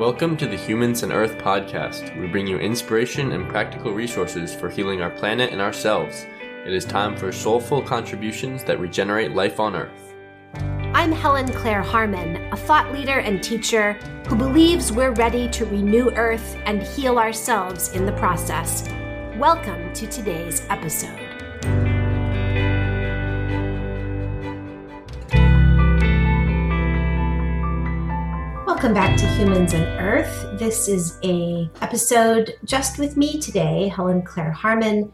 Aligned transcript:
Welcome 0.00 0.38
to 0.38 0.46
the 0.46 0.56
Humans 0.56 1.02
and 1.02 1.12
Earth 1.12 1.36
podcast. 1.36 2.18
We 2.18 2.26
bring 2.26 2.46
you 2.46 2.56
inspiration 2.56 3.32
and 3.32 3.46
practical 3.46 3.92
resources 3.92 4.54
for 4.54 4.70
healing 4.70 5.02
our 5.02 5.10
planet 5.10 5.52
and 5.52 5.60
ourselves. 5.60 6.24
It 6.64 6.72
is 6.72 6.86
time 6.86 7.14
for 7.14 7.30
soulful 7.30 7.82
contributions 7.82 8.64
that 8.64 8.80
regenerate 8.80 9.32
life 9.32 9.60
on 9.60 9.76
Earth. 9.76 10.14
I'm 10.94 11.12
Helen 11.12 11.52
Claire 11.52 11.82
Harmon, 11.82 12.50
a 12.50 12.56
thought 12.56 12.90
leader 12.94 13.18
and 13.18 13.42
teacher 13.42 13.92
who 14.26 14.36
believes 14.36 14.90
we're 14.90 15.12
ready 15.12 15.50
to 15.50 15.66
renew 15.66 16.08
Earth 16.12 16.56
and 16.64 16.82
heal 16.82 17.18
ourselves 17.18 17.90
in 17.90 18.06
the 18.06 18.12
process. 18.12 18.88
Welcome 19.36 19.92
to 19.92 20.06
today's 20.06 20.62
episode. 20.70 21.29
Welcome 28.80 28.94
back 28.94 29.18
to 29.18 29.26
Humans 29.26 29.74
and 29.74 29.84
Earth. 30.00 30.58
This 30.58 30.88
is 30.88 31.18
a 31.22 31.68
episode 31.82 32.54
just 32.64 32.98
with 32.98 33.14
me 33.14 33.38
today, 33.38 33.88
Helen 33.88 34.22
Claire 34.22 34.52
Harmon. 34.52 35.12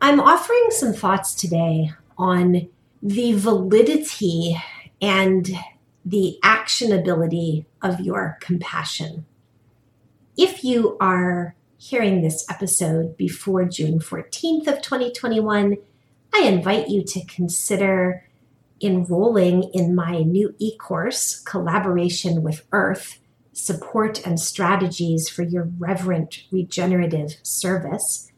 I'm 0.00 0.18
offering 0.18 0.66
some 0.70 0.92
thoughts 0.92 1.32
today 1.32 1.92
on 2.18 2.68
the 3.00 3.34
validity 3.34 4.60
and 5.00 5.48
the 6.04 6.36
actionability 6.42 7.64
of 7.80 8.00
your 8.00 8.38
compassion. 8.40 9.24
If 10.36 10.64
you 10.64 10.96
are 11.00 11.54
hearing 11.78 12.22
this 12.22 12.44
episode 12.50 13.16
before 13.16 13.66
June 13.66 14.00
14th 14.00 14.66
of 14.66 14.82
2021, 14.82 15.76
I 16.34 16.40
invite 16.40 16.88
you 16.88 17.04
to 17.04 17.24
consider 17.26 18.25
enrolling 18.80 19.64
in 19.72 19.94
my 19.94 20.22
new 20.22 20.54
e 20.58 20.76
course, 20.76 21.40
Collaboration 21.40 22.42
with 22.42 22.66
Earth 22.72 23.18
Support 23.52 24.26
and 24.26 24.38
Strategies 24.38 25.28
for 25.28 25.42
Your 25.42 25.70
Reverent 25.78 26.44
Regenerative 26.50 27.36
Service. 27.42 28.30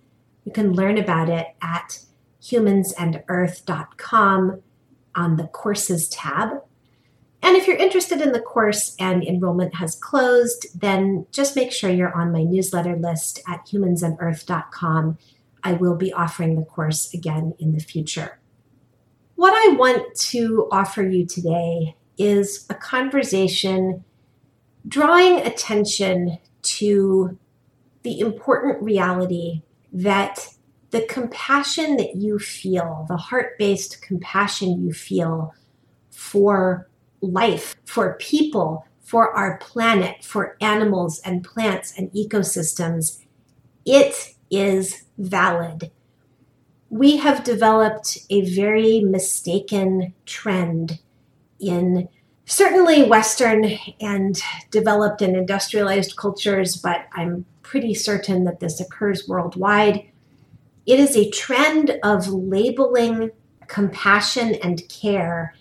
You 0.45 0.53
can 0.53 0.73
learn 0.73 0.97
about 0.97 1.29
it 1.29 1.49
at 1.61 2.05
humansandearth.com 2.43 4.63
on 5.15 5.37
the 5.37 5.47
Courses 5.49 6.09
tab. 6.09 6.63
And 7.43 7.57
if 7.57 7.67
you're 7.67 7.77
interested 7.77 8.21
in 8.21 8.33
the 8.33 8.41
course 8.41 8.97
and 8.99 9.25
enrollment 9.25 9.77
has 9.77 9.95
closed, 9.95 10.81
then 10.81 11.27
just 11.33 11.57
make 11.57 11.73
sure 11.73 11.91
you're 11.91 12.17
on 12.17 12.33
my 12.33 12.43
newsletter 12.43 12.97
list 12.97 13.41
at 13.49 13.67
humansandearth.com. 13.67 15.19
I 15.63 15.73
will 15.73 15.97
be 15.97 16.13
offering 16.13 16.57
the 16.57 16.65
course 16.65 17.13
again 17.13 17.55
in 17.59 17.73
the 17.73 17.81
future. 17.81 18.38
What 19.39 19.55
I 19.55 19.77
want 19.77 20.17
to 20.33 20.67
offer 20.73 21.01
you 21.01 21.25
today 21.25 21.95
is 22.19 22.67
a 22.71 22.75
conversation 22.75 24.03
drawing 24.89 25.39
attention 25.47 26.39
to 26.63 27.39
the 28.03 28.19
important 28.19 28.83
reality 28.83 29.63
that 29.93 30.45
the 30.91 31.03
compassion 31.03 31.99
that 31.99 32.17
you 32.17 32.41
feel, 32.41 33.07
the 33.09 33.17
heart 33.17 33.57
based 33.61 34.03
compassion 34.03 34.85
you 34.85 34.93
feel 34.93 35.55
for 36.11 36.89
life, 37.21 37.77
for 37.85 38.15
people, 38.15 38.89
for 39.03 39.31
our 39.37 39.59
planet, 39.59 40.25
for 40.25 40.57
animals 40.61 41.21
and 41.21 41.45
plants 41.45 41.95
and 41.97 42.11
ecosystems, 42.11 43.23
it 43.87 44.35
is 44.51 45.05
valid 45.17 45.93
we 46.91 47.19
have 47.19 47.45
developed 47.45 48.19
a 48.31 48.43
very 48.55 49.01
mistaken 49.01 50.15
trend 50.27 50.99
in 51.61 52.09
certainly 52.47 53.05
Western 53.05 53.79
and 54.01 54.41
developed 54.71 55.21
and 55.21 55.37
industrialized 55.37 56.17
cultures, 56.17 56.77
but 56.77 57.07
I'm 57.13 57.45
pretty 57.63 57.93
certain 57.95 58.45
that 58.45 58.61
this 58.61 58.81
occurs 58.81 59.29
worldwide. 59.29 60.03
It 60.87 60.99
is 60.99 61.15
a 61.15 61.31
trend 61.31 61.99
of 62.03 62.29
labeling 62.29 63.31
compassion 63.67 64.55
and 64.55 64.89
care 64.89 65.55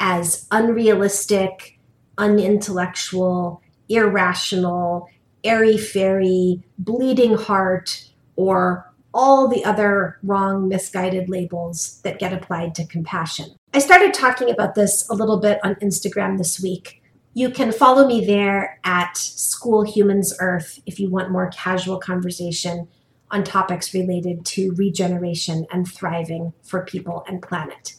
as 0.00 0.46
unrealistic, 0.50 1.78
unintellectual, 2.16 3.62
irrational, 3.90 5.08
airy 5.44 5.76
fairy, 5.76 6.62
bleeding 6.78 7.34
heart, 7.34 8.08
or 8.36 8.91
all 9.14 9.48
the 9.48 9.64
other 9.64 10.18
wrong, 10.22 10.68
misguided 10.68 11.28
labels 11.28 12.00
that 12.02 12.18
get 12.18 12.32
applied 12.32 12.74
to 12.76 12.86
compassion. 12.86 13.46
I 13.74 13.78
started 13.78 14.14
talking 14.14 14.50
about 14.50 14.74
this 14.74 15.08
a 15.08 15.14
little 15.14 15.38
bit 15.38 15.58
on 15.62 15.74
Instagram 15.76 16.38
this 16.38 16.60
week. 16.60 17.02
You 17.34 17.50
can 17.50 17.72
follow 17.72 18.06
me 18.06 18.24
there 18.24 18.78
at 18.84 19.16
School 19.16 19.82
Humans 19.82 20.36
Earth 20.40 20.80
if 20.86 21.00
you 21.00 21.10
want 21.10 21.30
more 21.30 21.50
casual 21.50 21.98
conversation 21.98 22.88
on 23.30 23.44
topics 23.44 23.94
related 23.94 24.44
to 24.44 24.74
regeneration 24.76 25.66
and 25.72 25.90
thriving 25.90 26.52
for 26.62 26.84
people 26.84 27.24
and 27.26 27.40
planet. 27.40 27.94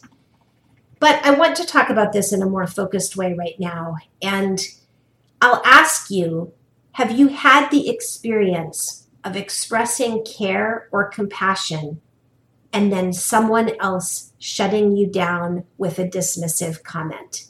But 1.00 1.24
I 1.24 1.32
want 1.32 1.56
to 1.56 1.66
talk 1.66 1.90
about 1.90 2.12
this 2.12 2.32
in 2.32 2.40
a 2.40 2.48
more 2.48 2.66
focused 2.66 3.16
way 3.16 3.34
right 3.34 3.58
now. 3.58 3.96
And 4.22 4.60
I'll 5.42 5.60
ask 5.64 6.10
you 6.10 6.52
have 6.92 7.18
you 7.18 7.26
had 7.28 7.70
the 7.70 7.90
experience 7.90 9.03
of 9.24 9.36
expressing 9.36 10.24
care 10.24 10.88
or 10.92 11.08
compassion 11.08 12.00
and 12.74 12.92
then 12.92 13.12
someone 13.12 13.70
else 13.80 14.32
shutting 14.38 14.96
you 14.96 15.06
down 15.06 15.64
with 15.78 15.98
a 15.98 16.08
dismissive 16.08 16.82
comment. 16.82 17.46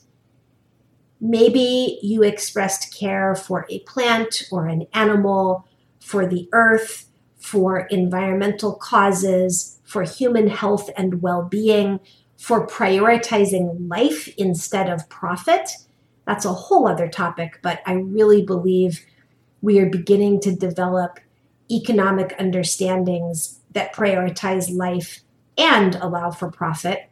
Maybe 1.19 1.99
you 2.03 2.23
expressed 2.23 2.95
care 2.95 3.35
for 3.35 3.67
a 3.71 3.79
plant 3.81 4.43
or 4.53 4.69
an 4.69 4.87
animal, 4.93 5.67
for 5.99 6.27
the 6.27 6.47
earth, 6.53 7.09
for 7.39 7.87
environmental 7.87 8.75
causes, 8.75 9.81
for 9.85 10.03
human 10.03 10.49
health 10.49 10.91
and 10.97 11.23
well 11.23 11.43
being, 11.43 12.01
for 12.37 12.67
prioritizing 12.67 13.89
life 13.89 14.29
instead 14.37 14.91
of 14.91 15.09
profit. 15.09 15.71
That's 16.27 16.45
a 16.45 16.53
whole 16.53 16.87
other 16.87 17.09
topic, 17.09 17.61
but 17.63 17.81
I 17.87 17.95
really 17.95 18.45
believe 18.45 19.07
we 19.63 19.79
are 19.79 19.89
beginning 19.89 20.41
to 20.41 20.55
develop 20.55 21.19
economic 21.71 22.35
understandings 22.39 23.61
that 23.73 23.95
prioritize 23.95 24.75
life 24.75 25.21
and 25.57 25.95
allow 25.97 26.31
for 26.31 26.51
profit. 26.51 27.11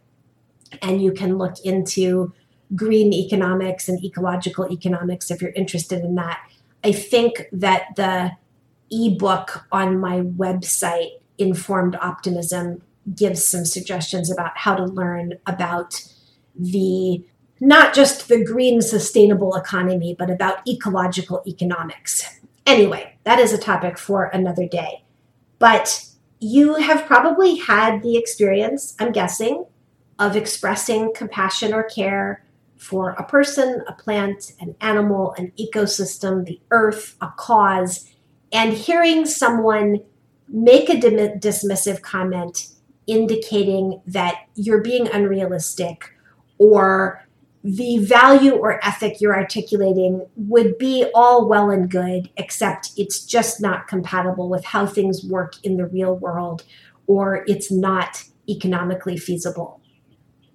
And 0.81 1.03
you 1.03 1.13
can 1.13 1.39
look 1.39 1.57
into 1.65 2.33
green 2.75 3.13
economics 3.13 3.89
and 3.89 4.03
ecological 4.05 4.71
economics 4.71 5.31
if 5.31 5.43
you're 5.43 5.53
interested 5.53 6.03
in 6.03 6.15
that. 6.15 6.41
I 6.85 6.93
think 6.93 7.49
that 7.53 7.95
the 7.97 8.33
ebook 8.91 9.67
on 9.71 9.99
my 9.99 10.21
website, 10.21 11.11
Informed 11.39 11.97
Optimism, 11.97 12.83
gives 13.15 13.45
some 13.45 13.65
suggestions 13.65 14.31
about 14.31 14.57
how 14.57 14.75
to 14.77 14.85
learn 14.85 15.35
about 15.47 16.03
the 16.55 17.25
not 17.61 17.95
just 17.95 18.29
the 18.29 18.45
green 18.45 18.83
sustainable 18.83 19.55
economy, 19.55 20.17
but 20.19 20.31
about 20.31 20.67
ecological 20.67 21.43
economics. 21.47 22.41
Anyway, 22.67 23.19
that 23.25 23.39
is 23.39 23.53
a 23.53 23.59
topic 23.59 23.99
for 23.99 24.25
another 24.27 24.67
day. 24.67 25.05
But 25.59 26.05
you 26.41 26.75
have 26.75 27.07
probably 27.07 27.57
had 27.57 28.03
the 28.03 28.17
experience, 28.17 28.97
I'm 28.99 29.13
guessing, 29.13 29.67
of 30.19 30.37
expressing 30.37 31.13
compassion 31.15 31.73
or 31.73 31.85
care 31.85 32.45
for 32.77 33.11
a 33.11 33.25
person, 33.25 33.83
a 33.87 33.93
plant, 33.93 34.53
an 34.61 34.75
animal, 34.81 35.35
an 35.39 35.53
ecosystem, 35.59 36.45
the 36.45 36.61
earth, 36.71 37.17
a 37.21 37.29
cause, 37.37 38.11
and 38.53 38.73
hearing 38.73 39.25
someone 39.25 40.01
make 40.49 40.89
a 40.89 41.01
dim- 41.01 41.39
dismissive 41.39 42.03
comment 42.03 42.69
indicating 43.07 44.01
that 44.07 44.47
you're 44.55 44.83
being 44.83 45.09
unrealistic 45.09 46.13
or 46.59 47.27
the 47.65 47.99
value 47.99 48.53
or 48.53 48.85
ethic 48.85 49.21
you're 49.21 49.37
articulating 49.37 50.27
would 50.37 50.79
be 50.79 51.07
all 51.15 51.49
well 51.49 51.71
and 51.71 51.91
good, 51.91 52.29
except 52.37 52.91
it's 52.97 53.25
just 53.25 53.61
not 53.61 53.87
compatible 53.87 54.49
with 54.49 54.65
how 54.65 54.87
things 54.87 55.25
work 55.25 55.55
in 55.63 55.77
the 55.77 55.87
real 55.87 56.17
world, 56.17 56.65
or 57.07 57.45
it's 57.47 57.71
not 57.71 58.25
economically 58.49 59.17
feasible. 59.17 59.81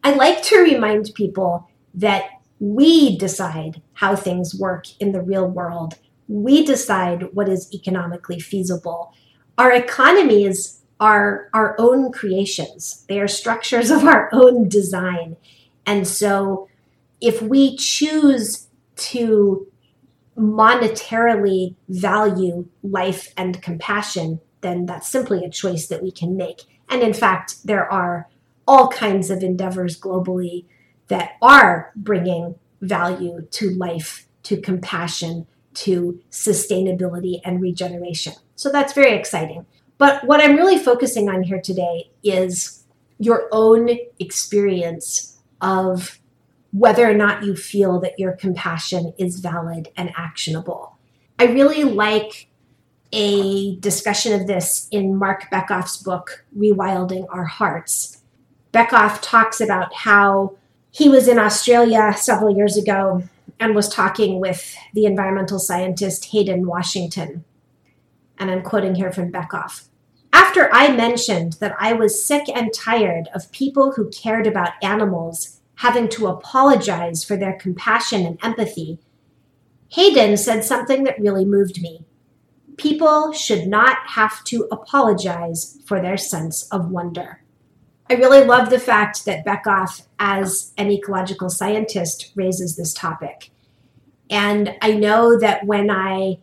I 0.03 0.13
like 0.13 0.41
to 0.43 0.59
remind 0.59 1.11
people 1.15 1.69
that 1.93 2.25
we 2.59 3.17
decide 3.17 3.81
how 3.93 4.15
things 4.15 4.55
work 4.55 4.85
in 4.99 5.11
the 5.11 5.21
real 5.21 5.47
world. 5.47 5.95
We 6.27 6.65
decide 6.65 7.33
what 7.33 7.47
is 7.47 7.73
economically 7.73 8.39
feasible. 8.39 9.13
Our 9.57 9.71
economies 9.71 10.81
are 10.99 11.49
our 11.53 11.75
own 11.79 12.11
creations, 12.11 13.05
they 13.07 13.19
are 13.19 13.27
structures 13.27 13.91
of 13.91 14.03
our 14.03 14.29
own 14.33 14.67
design. 14.67 15.37
And 15.85 16.07
so 16.07 16.66
if 17.21 17.41
we 17.41 17.75
choose 17.77 18.67
to 18.95 19.67
monetarily 20.37 21.75
value 21.89 22.67
life 22.83 23.33
and 23.37 23.61
compassion, 23.61 24.39
then 24.61 24.85
that's 24.85 25.09
simply 25.09 25.43
a 25.43 25.49
choice 25.49 25.87
that 25.87 26.03
we 26.03 26.11
can 26.11 26.37
make. 26.37 26.61
And 26.89 27.01
in 27.01 27.13
fact, 27.13 27.65
there 27.65 27.91
are 27.91 28.27
all 28.67 28.89
kinds 28.89 29.29
of 29.29 29.43
endeavors 29.43 29.99
globally 29.99 30.65
that 31.07 31.31
are 31.41 31.91
bringing 31.95 32.55
value 32.81 33.47
to 33.49 33.71
life, 33.71 34.27
to 34.43 34.59
compassion, 34.59 35.47
to 35.73 36.19
sustainability 36.31 37.39
and 37.45 37.61
regeneration. 37.61 38.33
So 38.55 38.71
that's 38.71 38.93
very 38.93 39.13
exciting. 39.13 39.65
But 39.97 40.25
what 40.25 40.41
I'm 40.41 40.55
really 40.55 40.77
focusing 40.77 41.29
on 41.29 41.43
here 41.43 41.61
today 41.61 42.11
is 42.23 42.83
your 43.19 43.47
own 43.51 43.89
experience 44.19 45.39
of 45.61 46.19
whether 46.71 47.09
or 47.09 47.13
not 47.13 47.43
you 47.43 47.55
feel 47.55 47.99
that 48.01 48.19
your 48.19 48.33
compassion 48.33 49.13
is 49.17 49.39
valid 49.39 49.89
and 49.95 50.11
actionable. 50.17 50.97
I 51.39 51.45
really 51.45 51.83
like 51.83 52.47
a 53.11 53.75
discussion 53.77 54.39
of 54.39 54.47
this 54.47 54.87
in 54.91 55.15
Marc 55.15 55.49
Bekoff's 55.49 55.97
book, 55.97 56.45
Rewilding 56.57 57.25
Our 57.29 57.45
Hearts. 57.45 58.21
Bekoff 58.73 59.19
talks 59.21 59.61
about 59.61 59.93
how 59.93 60.55
he 60.91 61.07
was 61.07 61.27
in 61.27 61.39
Australia 61.39 62.13
several 62.17 62.55
years 62.55 62.75
ago 62.75 63.23
and 63.59 63.75
was 63.75 63.89
talking 63.89 64.39
with 64.39 64.75
the 64.93 65.05
environmental 65.05 65.59
scientist 65.59 66.25
Haydn 66.31 66.67
Washington. 66.67 67.43
And 68.37 68.51
I'm 68.51 68.61
quoting 68.61 68.95
here 68.95 69.11
from 69.11 69.31
Bekoff. 69.31 69.87
After 70.33 70.69
I 70.73 70.91
mentioned 70.91 71.53
that 71.53 71.75
I 71.79 71.93
was 71.93 72.23
sick 72.23 72.43
and 72.53 72.73
tired 72.73 73.29
of 73.33 73.51
people 73.51 73.93
who 73.93 74.09
cared 74.09 74.45
about 74.45 74.73
animals 74.83 75.56
having 75.77 76.09
to 76.09 76.27
apologize 76.27 77.23
for 77.23 77.37
their 77.37 77.53
compassion 77.53 78.25
and 78.25 78.39
empathy, 78.43 78.99
Haydn 79.89 80.35
said 80.37 80.63
something 80.63 81.03
that 81.03 81.19
really 81.19 81.45
moved 81.45 81.81
me. 81.81 82.05
People 82.77 83.31
should 83.31 83.67
not 83.67 83.97
have 84.07 84.43
to 84.45 84.67
apologize 84.71 85.79
for 85.85 86.01
their 86.01 86.17
sense 86.17 86.67
of 86.69 86.89
wonder. 86.89 87.43
I 88.09 88.13
really 88.13 88.43
love 88.43 88.69
the 88.69 88.79
fact 88.79 89.25
that 89.25 89.45
Bekoff, 89.45 90.07
as 90.17 90.73
an 90.77 90.89
ecological 90.89 91.49
scientist, 91.49 92.31
raises 92.35 92.75
this 92.75 92.93
topic. 92.93 93.51
And 94.29 94.75
I 94.81 94.93
know 94.93 95.37
that 95.39 95.65
when 95.65 95.91
I 95.91 96.39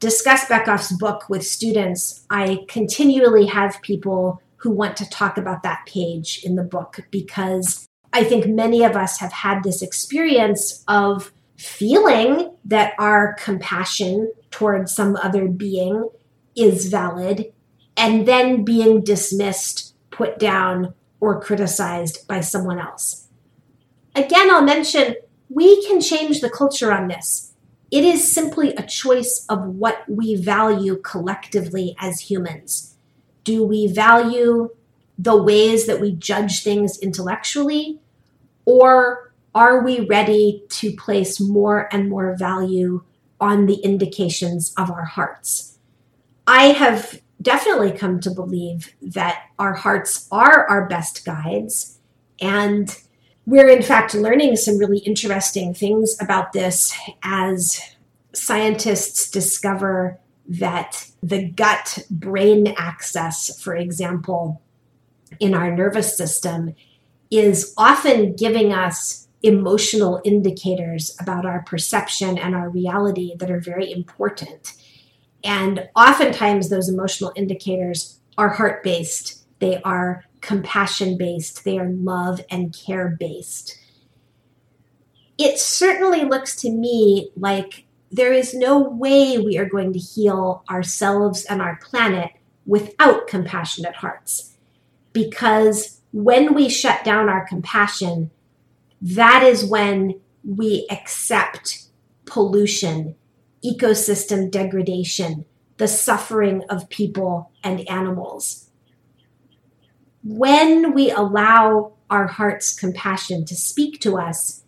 discuss 0.00 0.46
Bekoff's 0.46 0.92
book 0.92 1.28
with 1.28 1.46
students, 1.46 2.26
I 2.30 2.64
continually 2.68 3.46
have 3.46 3.80
people 3.82 4.42
who 4.56 4.70
want 4.70 4.96
to 4.96 5.08
talk 5.08 5.38
about 5.38 5.62
that 5.62 5.86
page 5.86 6.40
in 6.44 6.56
the 6.56 6.64
book 6.64 7.00
because 7.10 7.88
I 8.12 8.24
think 8.24 8.46
many 8.46 8.84
of 8.84 8.96
us 8.96 9.18
have 9.18 9.32
had 9.32 9.62
this 9.62 9.82
experience 9.82 10.84
of 10.86 11.32
feeling 11.56 12.54
that 12.64 12.94
our 12.98 13.34
compassion 13.34 14.32
towards 14.50 14.94
some 14.94 15.16
other 15.16 15.48
being 15.48 16.08
is 16.56 16.88
valid 16.88 17.52
and 17.96 18.26
then 18.26 18.64
being 18.64 19.02
dismissed, 19.02 19.94
put 20.10 20.38
down, 20.38 20.94
or 21.20 21.40
criticized 21.40 22.26
by 22.26 22.40
someone 22.40 22.78
else. 22.78 23.28
Again, 24.14 24.50
I'll 24.50 24.62
mention 24.62 25.16
we 25.48 25.86
can 25.86 26.00
change 26.00 26.40
the 26.40 26.50
culture 26.50 26.92
on 26.92 27.08
this. 27.08 27.54
It 27.90 28.04
is 28.04 28.32
simply 28.32 28.74
a 28.74 28.86
choice 28.86 29.46
of 29.48 29.66
what 29.66 30.04
we 30.08 30.34
value 30.34 30.96
collectively 30.96 31.94
as 32.00 32.20
humans. 32.20 32.96
Do 33.44 33.64
we 33.64 33.86
value 33.86 34.70
the 35.18 35.40
ways 35.40 35.86
that 35.86 36.00
we 36.00 36.12
judge 36.12 36.62
things 36.62 36.98
intellectually? 36.98 38.00
Or 38.64 39.32
are 39.54 39.82
we 39.82 40.06
ready 40.06 40.64
to 40.70 40.92
place 40.92 41.40
more 41.40 41.88
and 41.92 42.08
more 42.08 42.36
value 42.36 43.04
on 43.40 43.66
the 43.66 43.76
indications 43.76 44.72
of 44.78 44.90
our 44.90 45.04
hearts? 45.04 45.78
I 46.46 46.68
have 46.68 47.20
definitely 47.40 47.92
come 47.92 48.20
to 48.20 48.30
believe 48.30 48.94
that 49.02 49.46
our 49.58 49.74
hearts 49.74 50.28
are 50.30 50.66
our 50.68 50.86
best 50.86 51.24
guides. 51.24 51.98
And 52.40 52.96
we're, 53.44 53.68
in 53.68 53.82
fact, 53.82 54.14
learning 54.14 54.56
some 54.56 54.78
really 54.78 54.98
interesting 54.98 55.74
things 55.74 56.16
about 56.20 56.52
this 56.52 56.96
as 57.22 57.80
scientists 58.32 59.30
discover 59.30 60.18
that 60.48 61.06
the 61.22 61.48
gut 61.50 61.98
brain 62.10 62.74
axis, 62.76 63.60
for 63.60 63.74
example, 63.74 64.61
in 65.40 65.54
our 65.54 65.74
nervous 65.74 66.16
system, 66.16 66.74
is 67.30 67.74
often 67.78 68.36
giving 68.36 68.72
us 68.72 69.28
emotional 69.42 70.20
indicators 70.24 71.16
about 71.20 71.44
our 71.44 71.62
perception 71.62 72.38
and 72.38 72.54
our 72.54 72.68
reality 72.68 73.34
that 73.38 73.50
are 73.50 73.60
very 73.60 73.90
important. 73.90 74.74
And 75.44 75.88
oftentimes, 75.96 76.68
those 76.68 76.88
emotional 76.88 77.32
indicators 77.34 78.20
are 78.38 78.50
heart 78.50 78.84
based, 78.84 79.44
they 79.58 79.80
are 79.82 80.24
compassion 80.40 81.16
based, 81.18 81.64
they 81.64 81.78
are 81.78 81.88
love 81.88 82.40
and 82.50 82.76
care 82.76 83.16
based. 83.18 83.78
It 85.38 85.58
certainly 85.58 86.24
looks 86.24 86.54
to 86.62 86.70
me 86.70 87.30
like 87.36 87.86
there 88.10 88.32
is 88.32 88.54
no 88.54 88.78
way 88.78 89.38
we 89.38 89.56
are 89.58 89.68
going 89.68 89.92
to 89.94 89.98
heal 89.98 90.64
ourselves 90.70 91.44
and 91.46 91.62
our 91.62 91.78
planet 91.82 92.30
without 92.66 93.26
compassionate 93.26 93.96
hearts. 93.96 94.51
Because 95.12 96.00
when 96.12 96.54
we 96.54 96.68
shut 96.68 97.04
down 97.04 97.28
our 97.28 97.46
compassion, 97.46 98.30
that 99.00 99.42
is 99.42 99.64
when 99.64 100.20
we 100.44 100.86
accept 100.90 101.86
pollution 102.24 103.14
ecosystem 103.64 104.50
degradation, 104.50 105.44
the 105.76 105.88
suffering 105.88 106.62
of 106.68 106.88
people 106.88 107.52
and 107.62 107.88
animals. 107.88 108.70
When 110.24 110.92
we 110.92 111.10
allow 111.10 111.92
our 112.10 112.26
heart's 112.26 112.78
compassion 112.78 113.44
to 113.46 113.54
speak 113.54 114.00
to 114.00 114.18
us, 114.18 114.64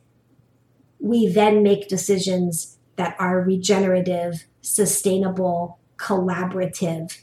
we 0.99 1.29
then 1.29 1.63
make 1.63 1.89
decisions 1.89 2.79
that 2.97 3.17
are 3.19 3.41
regenerative, 3.41 4.47
sustainable, 4.63 5.79
collaborative. 5.97 7.23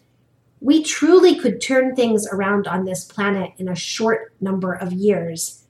We 0.62 0.84
truly 0.84 1.36
could 1.36 1.60
turn 1.60 1.96
things 1.96 2.28
around 2.32 2.68
on 2.68 2.86
this 2.86 3.04
planet 3.04 3.52
in 3.58 3.68
a 3.68 3.76
short 3.76 4.34
number 4.40 4.74
of 4.74 4.94
years 4.94 5.64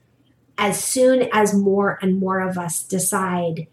as 0.58 0.84
soon 0.84 1.28
as 1.32 1.54
more 1.54 1.98
and 2.02 2.20
more 2.20 2.40
of 2.40 2.58
us 2.58 2.82
decide 2.82 3.66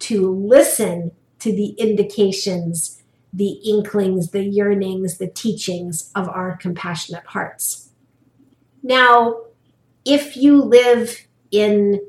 to 0.00 0.30
listen 0.34 1.12
to 1.38 1.52
the 1.52 1.68
indications, 1.78 3.02
the 3.32 3.52
inklings, 3.64 4.32
the 4.32 4.44
yearnings, 4.44 5.18
the 5.18 5.28
teachings 5.28 6.10
of 6.14 6.28
our 6.28 6.56
compassionate 6.56 7.24
hearts. 7.26 7.90
Now, 8.82 9.42
if 10.04 10.36
you 10.36 10.60
live 10.60 11.26
in 11.50 12.00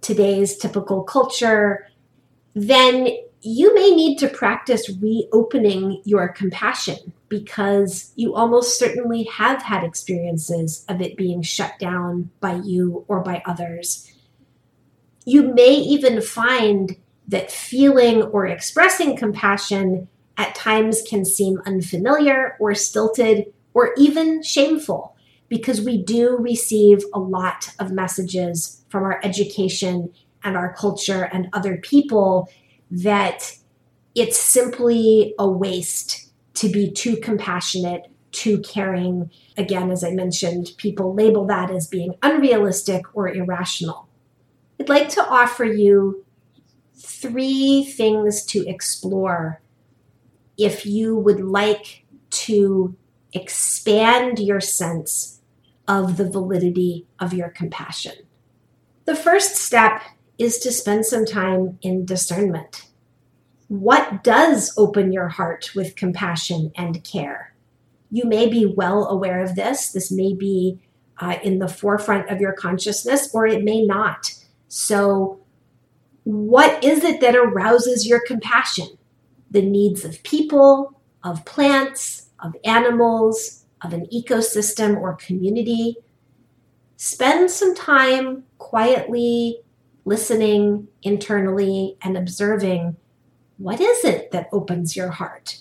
today's 0.00 0.56
typical 0.56 1.02
culture, 1.02 1.88
then 2.54 3.08
you 3.42 3.74
may 3.74 3.90
need 3.90 4.18
to 4.18 4.28
practice 4.28 4.88
reopening 5.00 6.00
your 6.04 6.28
compassion 6.28 7.12
because 7.28 8.12
you 8.14 8.34
almost 8.34 8.78
certainly 8.78 9.24
have 9.24 9.62
had 9.62 9.82
experiences 9.82 10.84
of 10.88 11.00
it 11.00 11.16
being 11.16 11.42
shut 11.42 11.76
down 11.78 12.30
by 12.40 12.54
you 12.62 13.04
or 13.08 13.20
by 13.20 13.42
others. 13.44 14.12
You 15.24 15.52
may 15.54 15.72
even 15.72 16.20
find 16.20 16.96
that 17.28 17.50
feeling 17.50 18.22
or 18.22 18.46
expressing 18.46 19.16
compassion 19.16 20.08
at 20.36 20.54
times 20.54 21.02
can 21.02 21.24
seem 21.24 21.60
unfamiliar 21.66 22.56
or 22.60 22.74
stilted 22.74 23.52
or 23.74 23.92
even 23.96 24.42
shameful 24.42 25.16
because 25.48 25.80
we 25.80 26.02
do 26.02 26.36
receive 26.38 27.04
a 27.12 27.18
lot 27.18 27.70
of 27.78 27.92
messages 27.92 28.84
from 28.88 29.02
our 29.02 29.20
education 29.24 30.12
and 30.44 30.56
our 30.56 30.74
culture 30.74 31.24
and 31.32 31.48
other 31.52 31.76
people 31.78 32.48
that 32.92 33.56
it's 34.14 34.38
simply 34.38 35.34
a 35.38 35.48
waste 35.48 36.30
to 36.54 36.68
be 36.68 36.90
too 36.90 37.16
compassionate, 37.16 38.06
too 38.30 38.60
caring. 38.60 39.30
Again, 39.56 39.90
as 39.90 40.04
I 40.04 40.10
mentioned, 40.10 40.72
people 40.76 41.14
label 41.14 41.46
that 41.46 41.70
as 41.70 41.86
being 41.86 42.14
unrealistic 42.22 43.04
or 43.14 43.28
irrational. 43.28 44.08
I'd 44.78 44.90
like 44.90 45.08
to 45.10 45.26
offer 45.26 45.64
you 45.64 46.24
three 46.94 47.84
things 47.84 48.44
to 48.46 48.66
explore 48.68 49.62
if 50.58 50.84
you 50.84 51.16
would 51.16 51.40
like 51.40 52.04
to 52.30 52.94
expand 53.32 54.38
your 54.38 54.60
sense 54.60 55.40
of 55.88 56.18
the 56.18 56.28
validity 56.28 57.06
of 57.18 57.32
your 57.32 57.48
compassion. 57.48 58.12
The 59.06 59.14
first 59.16 59.56
step 59.56 60.02
is 60.38 60.58
to 60.58 60.72
spend 60.72 61.06
some 61.06 61.24
time 61.24 61.78
in 61.82 62.04
discernment. 62.04 62.86
What 63.68 64.22
does 64.22 64.74
open 64.76 65.12
your 65.12 65.28
heart 65.28 65.70
with 65.74 65.96
compassion 65.96 66.72
and 66.76 67.02
care? 67.04 67.54
You 68.10 68.24
may 68.24 68.48
be 68.48 68.66
well 68.66 69.08
aware 69.08 69.42
of 69.42 69.54
this. 69.54 69.92
This 69.92 70.10
may 70.12 70.34
be 70.34 70.78
uh, 71.18 71.36
in 71.42 71.58
the 71.58 71.68
forefront 71.68 72.28
of 72.30 72.40
your 72.40 72.52
consciousness, 72.52 73.34
or 73.34 73.46
it 73.46 73.64
may 73.64 73.84
not. 73.84 74.32
So, 74.68 75.40
what 76.24 76.82
is 76.84 77.04
it 77.04 77.20
that 77.20 77.36
arouses 77.36 78.06
your 78.06 78.20
compassion? 78.26 78.88
The 79.50 79.62
needs 79.62 80.04
of 80.04 80.22
people, 80.22 81.00
of 81.24 81.44
plants, 81.44 82.28
of 82.42 82.54
animals, 82.64 83.64
of 83.82 83.92
an 83.92 84.06
ecosystem 84.12 84.96
or 85.00 85.14
community. 85.16 85.96
Spend 86.96 87.50
some 87.50 87.74
time 87.74 88.44
quietly 88.58 89.58
listening 90.04 90.88
internally 91.02 91.96
and 92.02 92.16
observing 92.16 92.96
What 93.58 93.80
is 93.80 94.04
it 94.04 94.32
that 94.32 94.48
opens 94.52 94.96
your 94.96 95.10
heart? 95.10 95.58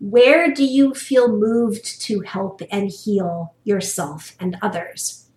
Where 0.00 0.52
do 0.52 0.64
you 0.64 0.92
feel 0.92 1.28
moved 1.28 2.00
to 2.02 2.20
help 2.20 2.60
and 2.70 2.90
heal 2.90 3.54
yourself 3.62 4.34
and 4.40 4.56
others? 4.60 5.28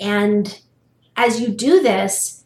And 0.00 0.60
as 1.16 1.40
you 1.40 1.48
do 1.48 1.80
this, 1.80 2.44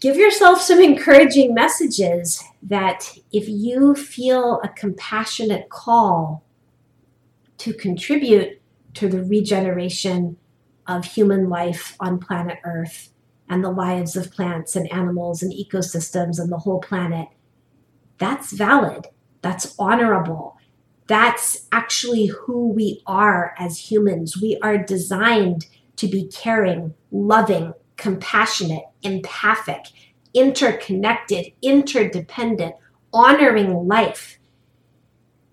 give 0.00 0.16
yourself 0.16 0.62
some 0.62 0.80
encouraging 0.90 1.52
messages 1.52 2.42
that 2.62 3.18
if 3.30 3.48
you 3.48 3.94
feel 3.94 4.60
a 4.64 4.68
compassionate 4.68 5.68
call 5.68 6.42
to 7.58 7.74
contribute 7.74 8.62
to 8.94 9.08
the 9.08 9.22
regeneration 9.22 10.38
of 10.86 11.04
human 11.04 11.50
life 11.50 11.96
on 12.00 12.18
planet 12.18 12.58
Earth 12.64 13.10
and 13.48 13.64
the 13.64 13.70
lives 13.70 14.16
of 14.16 14.32
plants 14.32 14.76
and 14.76 14.90
animals 14.92 15.42
and 15.42 15.52
ecosystems 15.52 16.38
and 16.38 16.52
the 16.52 16.58
whole 16.58 16.80
planet, 16.80 17.28
that's 18.18 18.52
valid. 18.52 19.06
That's 19.42 19.74
honorable. 19.78 20.56
That's 21.06 21.66
actually 21.72 22.26
who 22.26 22.68
we 22.68 23.02
are 23.06 23.54
as 23.58 23.90
humans. 23.90 24.36
We 24.40 24.58
are 24.62 24.76
designed 24.76 25.66
to 25.96 26.06
be 26.06 26.28
caring, 26.28 26.94
loving, 27.10 27.72
compassionate, 27.96 28.84
empathic, 29.02 29.86
interconnected, 30.34 31.52
interdependent, 31.62 32.74
honoring 33.12 33.88
life. 33.88 34.38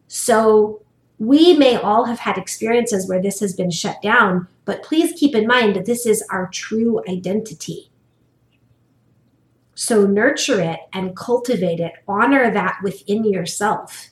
So 0.08 0.82
we 1.18 1.56
may 1.58 1.78
all 1.78 2.06
have 2.06 2.20
had 2.20 2.38
experiences 2.38 3.08
where 3.08 3.22
this 3.22 3.40
has 3.40 3.56
been 3.56 3.72
shut 3.72 4.02
down, 4.02 4.48
but 4.66 4.84
please 4.84 5.18
keep 5.18 5.36
in 5.36 5.48
mind 5.48 5.76
that 5.76 5.86
this 5.86 6.06
is 6.06 6.24
our 6.30 6.50
true 6.50 7.02
identity. 7.08 7.92
So 9.76 10.06
nurture 10.06 10.62
it 10.62 10.80
and 10.94 11.16
cultivate 11.16 11.80
it, 11.80 11.94
honor 12.08 12.52
that 12.52 12.80
within 12.84 13.26
yourself. 13.26 14.10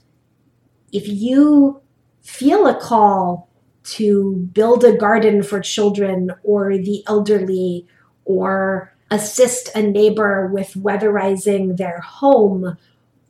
If 0.91 1.07
you 1.07 1.81
feel 2.21 2.67
a 2.67 2.79
call 2.79 3.49
to 3.83 4.35
build 4.53 4.83
a 4.83 4.95
garden 4.95 5.43
for 5.43 5.59
children 5.59 6.31
or 6.43 6.77
the 6.77 7.03
elderly 7.07 7.87
or 8.25 8.93
assist 9.11 9.75
a 9.75 9.81
neighbor 9.81 10.49
with 10.53 10.73
weatherizing 10.73 11.77
their 11.77 11.99
home 11.99 12.77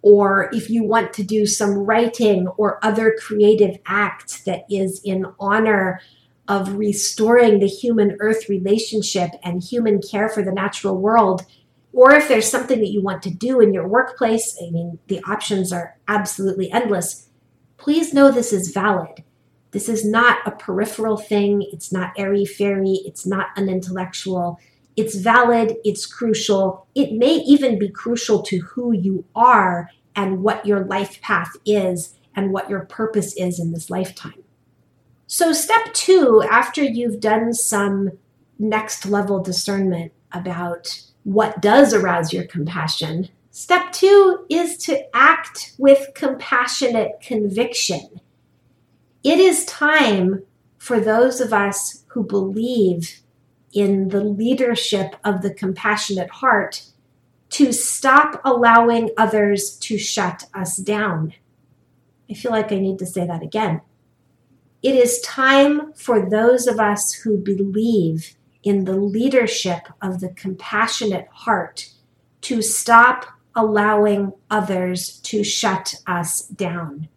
or 0.02 0.50
if 0.54 0.70
you 0.70 0.84
want 0.84 1.14
to 1.14 1.24
do 1.24 1.46
some 1.46 1.78
writing 1.78 2.48
or 2.58 2.84
other 2.86 3.16
creative 3.20 3.78
act 3.86 4.46
that 4.46 4.66
is 4.70 5.02
in 5.04 5.26
honor 5.40 6.00
of 6.48 6.76
restoring 6.76 7.60
the 7.60 7.68
human 7.68 8.18
earth 8.20 8.50
relationship 8.50 9.32
and 9.44 9.64
human 9.64 10.02
care 10.02 10.30
for 10.30 10.44
the 10.44 10.52
natural 10.52 10.98
world, 10.98 11.46
or 11.94 12.12
if 12.14 12.28
there's 12.28 12.50
something 12.50 12.80
that 12.80 12.92
you 12.92 13.02
want 13.02 13.22
to 13.24 13.30
do 13.30 13.60
in 13.60 13.74
your 13.74 13.88
workplace, 13.88 14.58
I 14.62 14.72
mean, 14.72 15.00
the 15.08 15.22
options 15.24 15.72
are 15.72 15.98
absolutely 16.08 16.72
endless. 16.72 17.30
Please 17.78 18.14
know 18.14 18.32
this 18.32 18.52
is 18.52 18.72
valid. 18.72 19.24
This 19.72 19.88
is 19.88 20.06
not 20.06 20.40
a 20.46 20.52
peripheral 20.52 21.18
thing. 21.18 21.68
It's 21.72 21.92
not 21.92 22.14
airy 22.18 22.46
fairy. 22.46 23.02
It's 23.06 23.26
not 23.26 23.48
unintellectual. 23.56 24.60
It's 24.96 25.16
valid, 25.16 25.76
it's 25.84 26.06
crucial. 26.06 26.88
It 26.94 27.14
may 27.14 27.36
even 27.38 27.80
be 27.80 27.90
crucial 27.90 28.44
to 28.44 28.60
who 28.60 28.92
you 28.92 29.26
are 29.36 29.90
and 30.16 30.44
what 30.44 30.66
your 30.66 30.86
life 30.86 31.20
path 31.22 31.52
is 31.66 32.16
and 32.36 32.52
what 32.52 32.70
your 32.70 32.82
purpose 32.82 33.36
is 33.36 33.60
in 33.60 33.72
this 33.72 33.90
lifetime. 33.90 34.43
So, 35.36 35.52
step 35.52 35.96
two, 35.96 36.44
after 36.48 36.84
you've 36.84 37.20
done 37.20 37.56
some 37.56 38.12
next 38.60 39.08
level 39.08 39.42
discernment 39.42 40.12
about 40.32 41.10
what 41.24 41.60
does 41.60 41.92
arouse 41.92 42.32
your 42.32 42.44
compassion, 42.44 43.30
step 43.50 43.92
two 43.92 44.46
is 44.48 44.78
to 44.86 45.04
act 45.16 45.74
with 45.80 46.12
compassionate 46.14 47.20
conviction. 47.20 48.22
It 49.24 49.40
is 49.40 49.66
time 49.66 50.44
for 50.78 51.00
those 51.00 51.42
of 51.42 51.52
us 51.52 52.04
who 52.10 52.24
believe 52.24 53.22
in 53.74 54.10
the 54.10 54.24
leadership 54.24 55.16
of 55.24 55.42
the 55.42 55.52
compassionate 55.52 56.30
heart 56.30 56.84
to 57.50 57.72
stop 57.72 58.40
allowing 58.46 59.10
others 59.18 59.78
to 59.78 59.98
shut 59.98 60.46
us 60.54 60.78
down. 60.78 61.34
I 62.30 62.36
feel 62.36 62.52
like 62.52 62.72
I 62.72 62.78
need 62.78 63.00
to 63.00 63.08
say 63.08 63.26
that 63.26 63.42
again. 63.42 63.82
It 64.84 64.96
is 64.96 65.22
time 65.22 65.94
for 65.94 66.30
those 66.30 66.68
of 66.68 66.80
us 66.80 67.14
who 67.14 67.38
believe 67.38 68.36
in 68.64 68.86
the 68.86 68.98
leadership 68.98 69.88
of 70.02 70.20
the 70.20 70.30
compassionate 70.30 71.28
heart 71.32 71.90
to 72.42 72.62
stop 72.62 73.26
allowing 73.56 74.34
others 74.52 75.20
to 75.22 75.44
shut 75.44 75.96
us 76.06 76.42
down. 76.48 77.08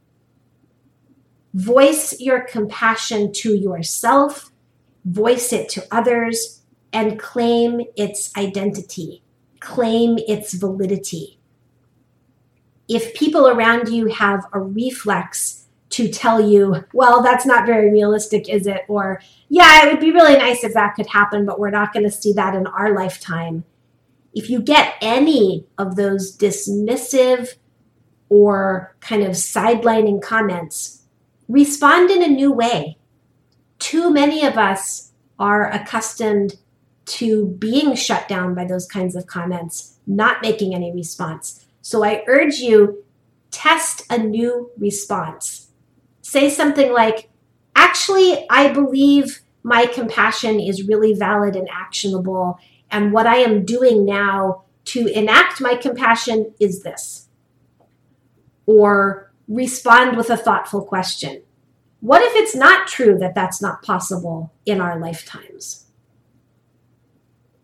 Voice 1.53 2.21
your 2.21 2.41
compassion 2.41 3.33
to 3.33 3.55
yourself 3.55 4.53
voice 5.07 5.53
it 5.53 5.69
to 5.71 5.87
others, 5.91 6.63
and 6.93 7.19
claim 7.19 7.83
its 7.97 8.37
identity, 8.37 9.23
claim 9.61 10.19
its 10.27 10.53
validity. 10.55 11.39
If 12.89 13.15
people 13.15 13.47
around 13.47 13.89
you 13.89 14.07
have 14.07 14.45
a 14.53 14.61
reflex 14.61 15.66
to 15.91 16.09
tell 16.09 16.41
you, 16.41 16.85
well, 16.93 17.23
that's 17.23 17.47
not 17.47 17.67
very 17.67 17.91
realistic, 17.91 18.49
is 18.49 18.67
it? 18.67 18.83
Or, 18.89 19.21
yeah, 19.49 19.87
it 19.87 19.93
would 19.93 20.01
be 20.01 20.13
really 20.13 20.37
nice 20.37 20.65
if 20.65 20.75
that 20.75 20.95
could 20.95 21.07
happen, 21.07 21.47
but 21.47 21.61
we're 21.61 21.71
not 21.71 21.93
going 21.93 22.05
to 22.05 22.11
see 22.11 22.33
that 22.33 22.55
in 22.55 22.67
our 22.67 22.95
lifetime. 22.95 23.65
If 24.35 24.51
you 24.51 24.61
get 24.61 24.95
any 25.01 25.67
of 25.79 25.97
those 25.97 26.37
dismissive 26.37 27.55
or 28.29 28.97
kind 29.01 29.23
of 29.23 29.31
sidelining 29.31 30.21
comments, 30.21 31.05
respond 31.49 32.11
in 32.11 32.23
a 32.23 32.29
new 32.29 32.53
way 32.53 32.99
too 33.79 34.11
many 34.11 34.45
of 34.45 34.57
us 34.57 35.13
are 35.39 35.71
accustomed 35.71 36.57
to 37.05 37.47
being 37.59 37.95
shut 37.95 38.27
down 38.27 38.55
by 38.55 38.65
those 38.65 38.87
kinds 38.87 39.15
of 39.15 39.27
comments, 39.27 39.99
not 40.07 40.43
making 40.43 40.75
any 40.75 40.93
response. 40.93 41.65
So 41.83 42.05
I 42.05 42.25
urge 42.27 42.57
you 42.57 43.05
test 43.51 44.03
a 44.11 44.19
new 44.19 44.71
response. 44.77 45.66
Say 46.29 46.51
something 46.51 46.93
like, 46.93 47.31
actually, 47.77 48.47
I 48.51 48.73
believe 48.73 49.43
my 49.63 49.87
compassion 49.87 50.59
is 50.59 50.89
really 50.89 51.15
valid 51.15 51.55
and 51.55 51.69
actionable. 51.71 52.59
And 52.91 53.13
what 53.13 53.29
I 53.29 53.37
am 53.37 53.65
doing 53.65 54.05
now 54.05 54.65
to 54.87 55.07
enact 55.07 55.61
my 55.61 55.77
compassion 55.77 56.53
is 56.59 56.83
this. 56.83 57.29
Or 58.67 59.33
respond 59.47 60.17
with 60.17 60.29
a 60.29 60.37
thoughtful 60.37 60.83
question. 60.85 61.45
What 62.01 62.23
if 62.23 62.33
it's 62.35 62.57
not 62.57 62.89
true 62.89 63.17
that 63.19 63.37
that's 63.37 63.63
not 63.63 63.85
possible 63.85 64.53
in 64.67 64.81
our 64.81 64.99
lifetimes? 64.99 65.87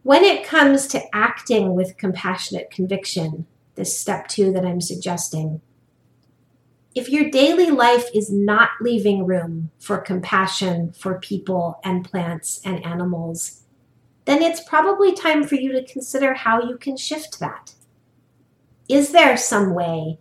When 0.04 0.23
it 0.23 0.47
comes 0.47 0.87
to 0.87 1.02
acting 1.12 1.75
with 1.75 1.97
compassionate 1.97 2.71
conviction, 2.71 3.45
this 3.75 3.99
step 3.99 4.28
two 4.28 4.52
that 4.52 4.64
I'm 4.64 4.81
suggesting, 4.81 5.62
if 6.94 7.08
your 7.08 7.30
daily 7.30 7.70
life 7.70 8.06
is 8.14 8.32
not 8.32 8.70
leaving 8.80 9.25
room 9.25 9.70
for 9.78 9.99
compassion 9.99 10.92
for 10.92 11.18
people 11.18 11.80
and 11.84 12.04
plants 12.04 12.61
and 12.64 12.84
animals, 12.84 13.62
then 14.25 14.42
it's 14.42 14.61
probably 14.68 15.14
time 15.14 15.44
for 15.44 15.54
you 15.54 15.72
to 15.72 15.84
consider 15.84 16.34
how 16.34 16.62
you 16.62 16.76
can 16.76 16.96
shift 16.96 17.40
that. 17.40 17.75
Is 18.88 19.12
there 19.12 19.37
some 19.37 19.75
way 19.75 20.18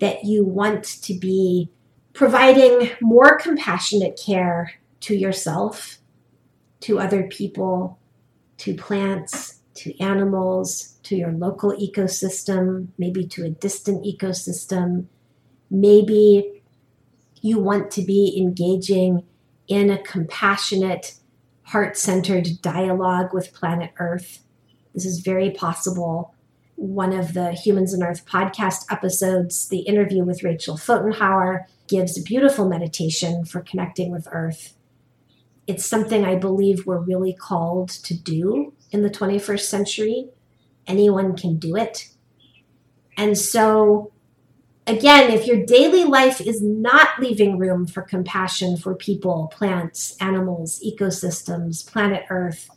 that 0.00 0.24
you 0.24 0.44
want 0.44 0.84
to 0.84 1.18
be 1.18 1.70
providing 2.12 2.90
more 3.00 3.38
compassionate 3.38 4.20
care 4.22 4.72
to 5.00 5.16
yourself, 5.16 5.98
to 6.80 6.98
other 6.98 7.24
people, 7.24 7.98
to 8.58 8.74
plants, 8.74 9.60
to 9.74 9.98
animals, 10.00 10.98
to 11.02 11.16
your 11.16 11.32
local 11.32 11.72
ecosystem, 11.72 12.88
maybe 12.98 13.26
to 13.26 13.44
a 13.44 13.50
distant 13.50 14.04
ecosystem. 14.04 15.06
Maybe 15.74 16.62
you 17.40 17.58
want 17.58 17.90
to 17.92 18.02
be 18.02 18.38
engaging 18.38 19.24
in 19.66 19.90
a 19.90 20.00
compassionate, 20.00 21.14
heart 21.64 21.96
centered 21.96 22.46
dialogue 22.62 23.34
with 23.34 23.52
planet 23.52 23.90
Earth. 23.98 24.44
This 24.94 25.04
is 25.04 25.18
very 25.18 25.50
possible. 25.50 26.32
One 26.76 27.12
of 27.12 27.34
the 27.34 27.50
Humans 27.50 27.92
and 27.92 28.04
Earth 28.04 28.24
podcast 28.24 28.84
episodes, 28.88 29.68
the 29.68 29.80
interview 29.80 30.22
with 30.22 30.44
Rachel 30.44 30.76
Fotenhauer, 30.76 31.64
gives 31.88 32.16
a 32.16 32.22
beautiful 32.22 32.68
meditation 32.68 33.44
for 33.44 33.60
connecting 33.60 34.12
with 34.12 34.28
earth. 34.30 34.76
It's 35.66 35.84
something 35.84 36.24
I 36.24 36.36
believe 36.36 36.86
we're 36.86 37.00
really 37.00 37.34
called 37.34 37.88
to 37.88 38.16
do 38.16 38.74
in 38.92 39.02
the 39.02 39.10
21st 39.10 39.62
century. 39.62 40.28
Anyone 40.86 41.36
can 41.36 41.58
do 41.58 41.74
it. 41.74 42.10
And 43.16 43.36
so, 43.36 44.12
again, 44.86 45.30
if 45.30 45.46
your 45.46 45.64
daily 45.64 46.04
life 46.04 46.40
is 46.40 46.62
not 46.62 47.20
leaving 47.20 47.58
room 47.58 47.86
for 47.86 48.02
compassion 48.02 48.76
for 48.76 48.94
people, 48.94 49.50
plants, 49.52 50.16
animals, 50.20 50.80
ecosystems, 50.84 51.86
planet 51.90 52.24
Earth, 52.30 52.68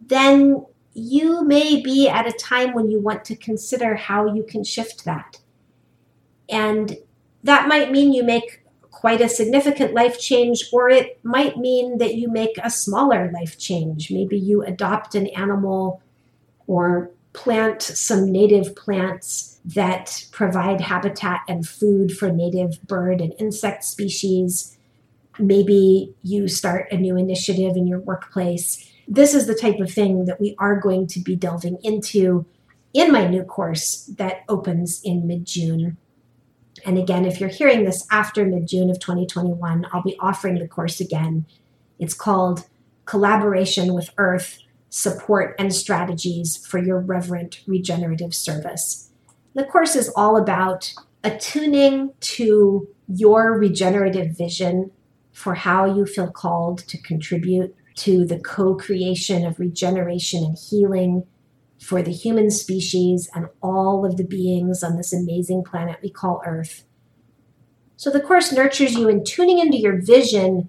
then 0.00 0.66
you 0.92 1.42
may 1.44 1.80
be 1.80 2.08
at 2.08 2.26
a 2.26 2.32
time 2.32 2.74
when 2.74 2.90
you 2.90 3.00
want 3.00 3.24
to 3.24 3.36
consider 3.36 3.96
how 3.96 4.32
you 4.32 4.44
can 4.44 4.62
shift 4.62 5.04
that. 5.04 5.40
And 6.48 6.98
that 7.42 7.68
might 7.68 7.90
mean 7.90 8.12
you 8.12 8.22
make 8.22 8.62
quite 8.90 9.20
a 9.20 9.28
significant 9.28 9.92
life 9.92 10.18
change, 10.20 10.68
or 10.72 10.88
it 10.88 11.18
might 11.24 11.58
mean 11.58 11.98
that 11.98 12.14
you 12.14 12.30
make 12.30 12.56
a 12.62 12.70
smaller 12.70 13.30
life 13.32 13.58
change. 13.58 14.10
Maybe 14.10 14.38
you 14.38 14.62
adopt 14.62 15.14
an 15.14 15.26
animal 15.28 16.02
or 16.66 17.10
plant 17.32 17.82
some 17.82 18.30
native 18.30 18.76
plants 18.76 19.53
that 19.64 20.26
provide 20.30 20.80
habitat 20.80 21.40
and 21.48 21.66
food 21.66 22.16
for 22.16 22.30
native 22.30 22.82
bird 22.82 23.20
and 23.20 23.32
insect 23.38 23.84
species. 23.84 24.76
Maybe 25.38 26.14
you 26.22 26.48
start 26.48 26.92
a 26.92 26.96
new 26.96 27.16
initiative 27.16 27.76
in 27.76 27.86
your 27.86 28.00
workplace. 28.00 28.90
This 29.08 29.34
is 29.34 29.46
the 29.46 29.54
type 29.54 29.80
of 29.80 29.90
thing 29.90 30.26
that 30.26 30.40
we 30.40 30.54
are 30.58 30.78
going 30.78 31.06
to 31.08 31.20
be 31.20 31.34
delving 31.34 31.78
into 31.82 32.46
in 32.92 33.10
my 33.10 33.26
new 33.26 33.42
course 33.42 34.04
that 34.16 34.44
opens 34.48 35.00
in 35.02 35.26
mid 35.26 35.46
June. 35.46 35.96
And 36.84 36.98
again, 36.98 37.24
if 37.24 37.40
you're 37.40 37.48
hearing 37.48 37.84
this 37.84 38.06
after 38.10 38.44
mid 38.44 38.68
June 38.68 38.90
of 38.90 39.00
2021, 39.00 39.86
I'll 39.92 40.02
be 40.02 40.18
offering 40.20 40.58
the 40.58 40.68
course 40.68 41.00
again. 41.00 41.46
It's 41.98 42.14
called 42.14 42.66
Collaboration 43.06 43.94
with 43.94 44.10
Earth 44.18 44.58
Support 44.90 45.56
and 45.58 45.74
Strategies 45.74 46.64
for 46.66 46.78
Your 46.78 47.00
Reverent 47.00 47.62
Regenerative 47.66 48.34
Service. 48.34 49.10
The 49.54 49.64
course 49.64 49.94
is 49.94 50.10
all 50.16 50.36
about 50.36 50.92
attuning 51.22 52.12
to 52.20 52.88
your 53.08 53.56
regenerative 53.58 54.36
vision 54.36 54.90
for 55.32 55.54
how 55.54 55.84
you 55.84 56.06
feel 56.06 56.30
called 56.30 56.78
to 56.78 56.98
contribute 56.98 57.74
to 57.96 58.24
the 58.24 58.40
co 58.40 58.74
creation 58.74 59.46
of 59.46 59.60
regeneration 59.60 60.44
and 60.44 60.58
healing 60.58 61.24
for 61.80 62.02
the 62.02 62.12
human 62.12 62.50
species 62.50 63.28
and 63.34 63.46
all 63.62 64.04
of 64.04 64.16
the 64.16 64.24
beings 64.24 64.82
on 64.82 64.96
this 64.96 65.12
amazing 65.12 65.62
planet 65.62 65.98
we 66.02 66.10
call 66.10 66.42
Earth. 66.46 66.84
So 67.96 68.10
the 68.10 68.20
Course 68.20 68.52
nurtures 68.52 68.94
you 68.94 69.08
in 69.08 69.24
tuning 69.24 69.58
into 69.60 69.76
your 69.76 70.00
vision, 70.00 70.68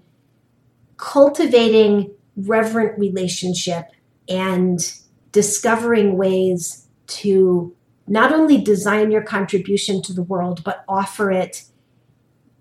cultivating 0.96 2.12
reverent 2.36 2.98
relationship, 2.98 3.86
and 4.28 4.92
discovering 5.32 6.16
ways 6.16 6.86
to 7.06 7.75
not 8.06 8.32
only 8.32 8.58
design 8.58 9.10
your 9.10 9.22
contribution 9.22 10.02
to 10.02 10.12
the 10.12 10.22
world, 10.22 10.62
but 10.64 10.84
offer 10.88 11.30
it 11.30 11.64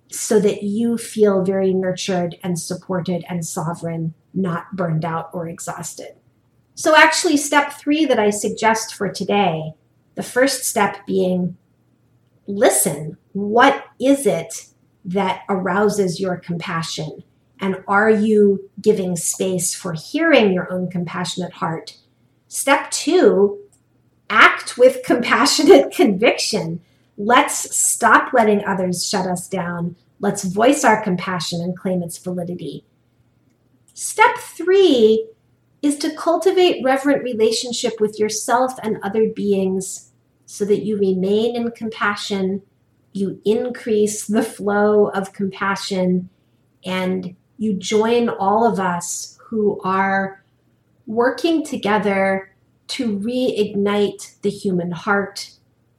so 0.10 0.40
that 0.40 0.64
you 0.64 0.98
feel 0.98 1.44
very 1.44 1.74
nurtured 1.74 2.38
and 2.44 2.60
supported 2.60 3.26
and 3.30 3.46
sovereign, 3.46 4.14
not 4.34 4.76
burned 4.76 5.06
out 5.06 5.30
or 5.34 5.48
exhausted. 5.48 6.16
So, 6.74 6.96
actually, 6.96 7.38
step 7.38 7.74
three 7.74 8.06
that 8.06 8.20
I 8.20 8.30
suggest 8.30 8.96
for 8.96 9.10
today, 9.10 9.74
the 10.16 10.24
first 10.24 10.64
step 10.64 11.06
being 11.06 11.58
listen. 12.48 13.18
What 13.34 13.86
is 14.00 14.26
it 14.26 14.68
that 15.04 15.42
arouses 15.50 16.20
your 16.20 16.38
compassion? 16.38 17.24
And 17.60 17.84
are 17.88 18.10
you 18.10 18.70
giving 18.82 19.16
space 19.16 19.74
for 19.74 19.94
hearing 19.94 20.54
your 20.54 20.72
own 20.72 20.90
compassionate 20.90 21.54
heart? 21.54 21.98
Step 22.48 22.92
two, 22.92 23.60
act 24.30 24.78
with 24.78 25.04
compassionate 25.04 25.92
conviction. 25.92 26.82
Let's 27.18 27.76
stop 27.76 28.34
letting 28.34 28.66
others 28.66 29.08
shut 29.08 29.28
us 29.28 29.48
down. 29.48 29.96
Let's 30.20 30.44
voice 30.44 30.84
our 30.84 31.02
compassion 31.02 31.62
and 31.62 31.78
claim 31.78 32.02
its 32.02 32.18
validity. 32.18 32.86
Step 33.94 34.38
three 34.38 35.28
is 35.82 35.98
to 36.00 36.16
cultivate 36.16 36.84
reverent 36.84 37.24
relationship 37.24 38.00
with 38.00 38.20
yourself 38.20 38.74
and 38.82 38.98
other 39.04 39.30
beings 39.30 40.12
so 40.46 40.66
that 40.66 40.84
you 40.84 40.98
remain 40.98 41.56
in 41.56 41.72
compassion, 41.72 42.62
you 43.14 43.40
increase 43.46 44.26
the 44.26 44.44
flow 44.44 45.08
of 45.10 45.34
compassion, 45.34 46.30
and 46.86 47.36
you 47.58 47.74
join 47.74 48.30
all 48.30 48.66
of 48.66 48.80
us 48.80 49.38
who 49.48 49.80
are 49.84 50.44
working 51.08 51.64
together 51.64 52.55
to 52.88 53.18
reignite 53.18 54.40
the 54.42 54.50
human 54.50 54.92
heart, 54.92 55.52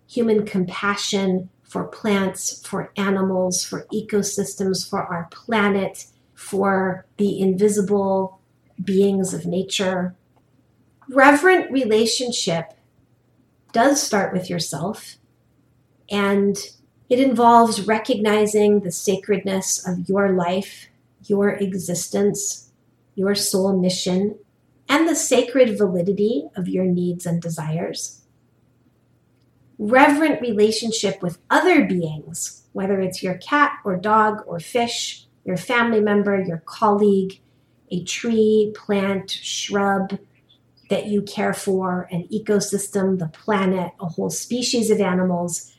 human 0.09 0.47
compassion 0.47 1.49
for 1.63 1.85
plants, 1.85 2.65
for 2.67 2.93
animals, 2.97 3.65
for 3.65 3.87
ecosystems, 3.93 4.89
for 4.89 5.03
our 5.03 5.29
planet, 5.31 6.07
for 6.35 7.05
the 7.17 7.41
invisible 7.41 8.41
beings 8.83 9.35
of 9.35 9.47
nature. 9.47 10.15
Reverent 11.09 11.71
relationship 11.71 12.73
does 13.73 14.03
start 14.03 14.33
with 14.33 14.49
yourself, 14.49 15.17
and 16.09 16.57
it 17.09 17.21
involves 17.21 17.87
recognizing 17.87 18.81
the 18.81 18.93
sacredness 18.93 19.87
of 19.87 20.09
your 20.09 20.33
life, 20.33 20.89
your 21.27 21.51
existence, 21.51 22.71
your 23.15 23.35
soul 23.35 23.77
mission, 23.77 24.39
and 24.89 25.09
the 25.09 25.17
sacred 25.17 25.77
validity 25.77 26.49
of 26.57 26.69
your 26.69 26.85
needs 26.85 27.27
and 27.27 27.43
desires. 27.43 28.23
Reverent 29.79 30.41
relationship 30.41 31.23
with 31.23 31.39
other 31.51 31.85
beings, 31.85 32.67
whether 32.73 33.01
it's 33.01 33.23
your 33.23 33.35
cat 33.39 33.73
or 33.85 33.97
dog 33.97 34.43
or 34.47 34.59
fish, 34.59 35.27
your 35.45 35.57
family 35.57 36.01
member, 36.01 36.41
your 36.41 36.63
colleague, 36.67 37.41
a 37.91 38.03
tree, 38.05 38.73
plant, 38.75 39.31
shrub 39.31 40.19
that 40.89 41.07
you 41.07 41.23
care 41.23 41.53
for, 41.55 42.09
an 42.11 42.27
ecosystem, 42.33 43.19
the 43.19 43.29
planet, 43.29 43.93
a 44.01 44.07
whole 44.07 44.31
species 44.31 44.91
of 44.91 45.01
animals. 45.01 45.73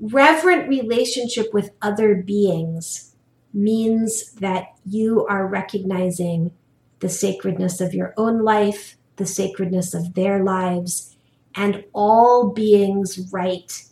Reverent 0.00 0.68
relationship 0.68 1.52
with 1.52 1.70
other 1.82 2.14
beings 2.16 3.14
means 3.52 4.32
that 4.34 4.66
you 4.84 5.24
are 5.26 5.46
recognizing 5.46 6.52
the 7.00 7.08
sacredness 7.08 7.80
of 7.80 7.94
your 7.94 8.14
own 8.16 8.42
life, 8.42 8.96
the 9.16 9.26
sacredness 9.26 9.94
of 9.94 10.14
their 10.14 10.42
lives, 10.42 11.16
and 11.54 11.84
all 11.92 12.50
beings' 12.50 13.30
right 13.32 13.84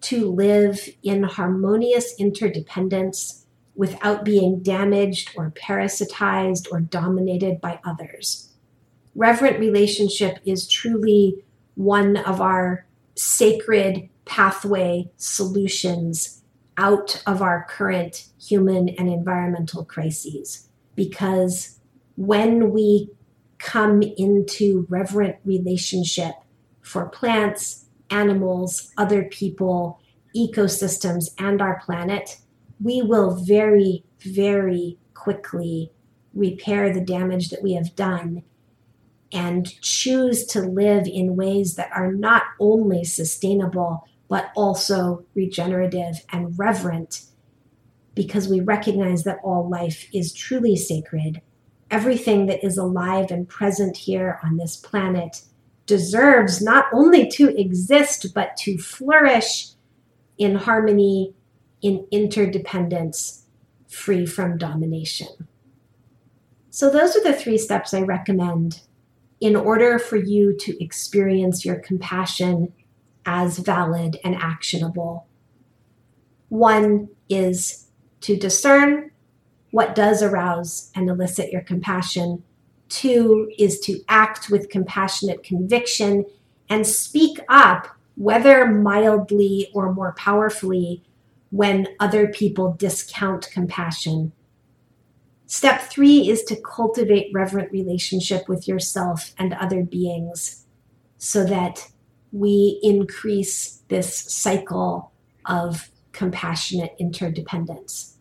to 0.00 0.30
live 0.30 0.88
in 1.02 1.24
harmonious 1.24 2.14
interdependence 2.18 3.46
without 3.74 4.24
being 4.24 4.60
damaged 4.60 5.32
or 5.36 5.52
parasitized 5.52 6.66
or 6.70 6.80
dominated 6.80 7.60
by 7.60 7.78
others. 7.84 8.52
Reverent 9.14 9.58
relationship 9.58 10.38
is 10.44 10.68
truly 10.68 11.44
one 11.74 12.16
of 12.16 12.40
our 12.40 12.86
sacred 13.14 14.08
pathway 14.24 15.10
solutions 15.16 16.42
out 16.76 17.22
of 17.26 17.42
our 17.42 17.66
current 17.68 18.28
human 18.40 18.88
and 18.90 19.08
environmental 19.08 19.84
crises. 19.84 20.68
Because 20.94 21.77
when 22.18 22.72
we 22.72 23.08
come 23.58 24.02
into 24.02 24.84
reverent 24.88 25.36
relationship 25.44 26.34
for 26.80 27.06
plants, 27.06 27.84
animals, 28.10 28.90
other 28.98 29.22
people, 29.22 30.00
ecosystems, 30.36 31.30
and 31.38 31.62
our 31.62 31.80
planet, 31.80 32.38
we 32.82 33.02
will 33.02 33.36
very, 33.36 34.02
very 34.18 34.98
quickly 35.14 35.92
repair 36.34 36.92
the 36.92 37.00
damage 37.00 37.50
that 37.50 37.62
we 37.62 37.74
have 37.74 37.94
done 37.94 38.42
and 39.30 39.80
choose 39.80 40.44
to 40.44 40.60
live 40.60 41.06
in 41.06 41.36
ways 41.36 41.76
that 41.76 41.90
are 41.92 42.12
not 42.12 42.42
only 42.58 43.04
sustainable, 43.04 44.08
but 44.26 44.50
also 44.56 45.24
regenerative 45.36 46.24
and 46.32 46.58
reverent 46.58 47.22
because 48.16 48.48
we 48.48 48.58
recognize 48.58 49.22
that 49.22 49.38
all 49.44 49.68
life 49.68 50.08
is 50.12 50.32
truly 50.32 50.74
sacred. 50.74 51.40
Everything 51.90 52.46
that 52.46 52.64
is 52.64 52.76
alive 52.76 53.30
and 53.30 53.48
present 53.48 53.96
here 53.96 54.38
on 54.42 54.56
this 54.56 54.76
planet 54.76 55.42
deserves 55.86 56.60
not 56.60 56.86
only 56.92 57.26
to 57.28 57.48
exist, 57.58 58.26
but 58.34 58.56
to 58.58 58.76
flourish 58.78 59.68
in 60.36 60.54
harmony 60.54 61.34
in 61.80 62.06
interdependence, 62.10 63.44
free 63.88 64.26
from 64.26 64.58
domination. 64.58 65.48
So, 66.70 66.90
those 66.90 67.16
are 67.16 67.22
the 67.22 67.32
three 67.32 67.58
steps 67.58 67.94
I 67.94 68.00
recommend 68.02 68.82
in 69.40 69.56
order 69.56 69.98
for 69.98 70.16
you 70.16 70.56
to 70.58 70.82
experience 70.82 71.64
your 71.64 71.76
compassion 71.76 72.72
as 73.24 73.58
valid 73.58 74.18
and 74.24 74.34
actionable. 74.34 75.26
One 76.48 77.08
is 77.28 77.88
to 78.22 78.36
discern 78.36 79.10
what 79.70 79.94
does 79.94 80.22
arouse 80.22 80.90
and 80.94 81.08
elicit 81.08 81.52
your 81.52 81.62
compassion. 81.62 82.42
Two 82.88 83.50
is 83.58 83.80
to 83.80 84.00
act 84.08 84.48
with 84.50 84.70
compassionate 84.70 85.42
conviction 85.42 86.24
and 86.70 86.86
speak 86.86 87.38
up, 87.48 87.88
whether 88.16 88.66
mildly 88.66 89.70
or 89.74 89.92
more 89.92 90.12
powerfully, 90.14 91.02
when 91.50 91.86
other 92.00 92.28
people 92.28 92.72
discount 92.74 93.48
compassion. 93.50 94.32
Step 95.46 95.80
three 95.82 96.28
is 96.28 96.42
to 96.44 96.60
cultivate 96.60 97.30
reverent 97.32 97.72
relationship 97.72 98.48
with 98.48 98.68
yourself 98.68 99.32
and 99.38 99.54
other 99.54 99.82
beings. 99.82 100.66
so 101.18 101.44
that 101.44 101.90
we 102.32 102.78
increase 102.82 103.82
this 103.88 104.14
cycle 104.14 105.12
of 105.46 105.90
compassionate 106.12 106.94
interdependence. 106.98 108.17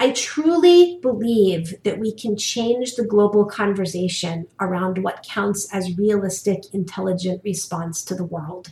I 0.00 0.12
truly 0.12 1.00
believe 1.02 1.82
that 1.82 1.98
we 1.98 2.12
can 2.12 2.36
change 2.36 2.94
the 2.94 3.04
global 3.04 3.44
conversation 3.44 4.46
around 4.60 5.02
what 5.02 5.26
counts 5.28 5.68
as 5.74 5.98
realistic, 5.98 6.72
intelligent 6.72 7.42
response 7.44 8.04
to 8.04 8.14
the 8.14 8.24
world. 8.24 8.68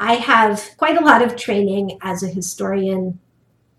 I 0.00 0.16
have 0.16 0.70
quite 0.76 1.00
a 1.00 1.04
lot 1.04 1.22
of 1.22 1.36
training 1.36 1.98
as 2.02 2.24
a 2.24 2.28
historian. 2.28 3.20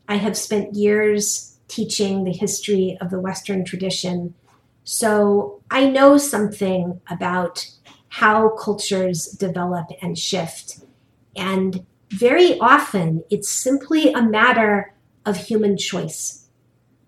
I 0.08 0.16
have 0.16 0.38
spent 0.38 0.76
years 0.76 1.58
teaching 1.68 2.24
the 2.24 2.32
history 2.32 2.98
of 3.02 3.10
the 3.10 3.20
Western 3.20 3.66
tradition. 3.66 4.34
So 4.86 5.62
I 5.70 5.90
know 5.90 6.18
something 6.18 7.02
about 7.10 7.68
how 8.08 8.50
cultures 8.50 9.26
develop 9.26 9.88
and 10.02 10.18
shift. 10.18 10.80
And 11.36 11.86
very 12.10 12.58
often 12.60 13.26
it's 13.30 13.50
simply 13.50 14.14
a 14.14 14.22
matter 14.22 14.94
of 15.26 15.36
human 15.36 15.78
choice 15.78 16.47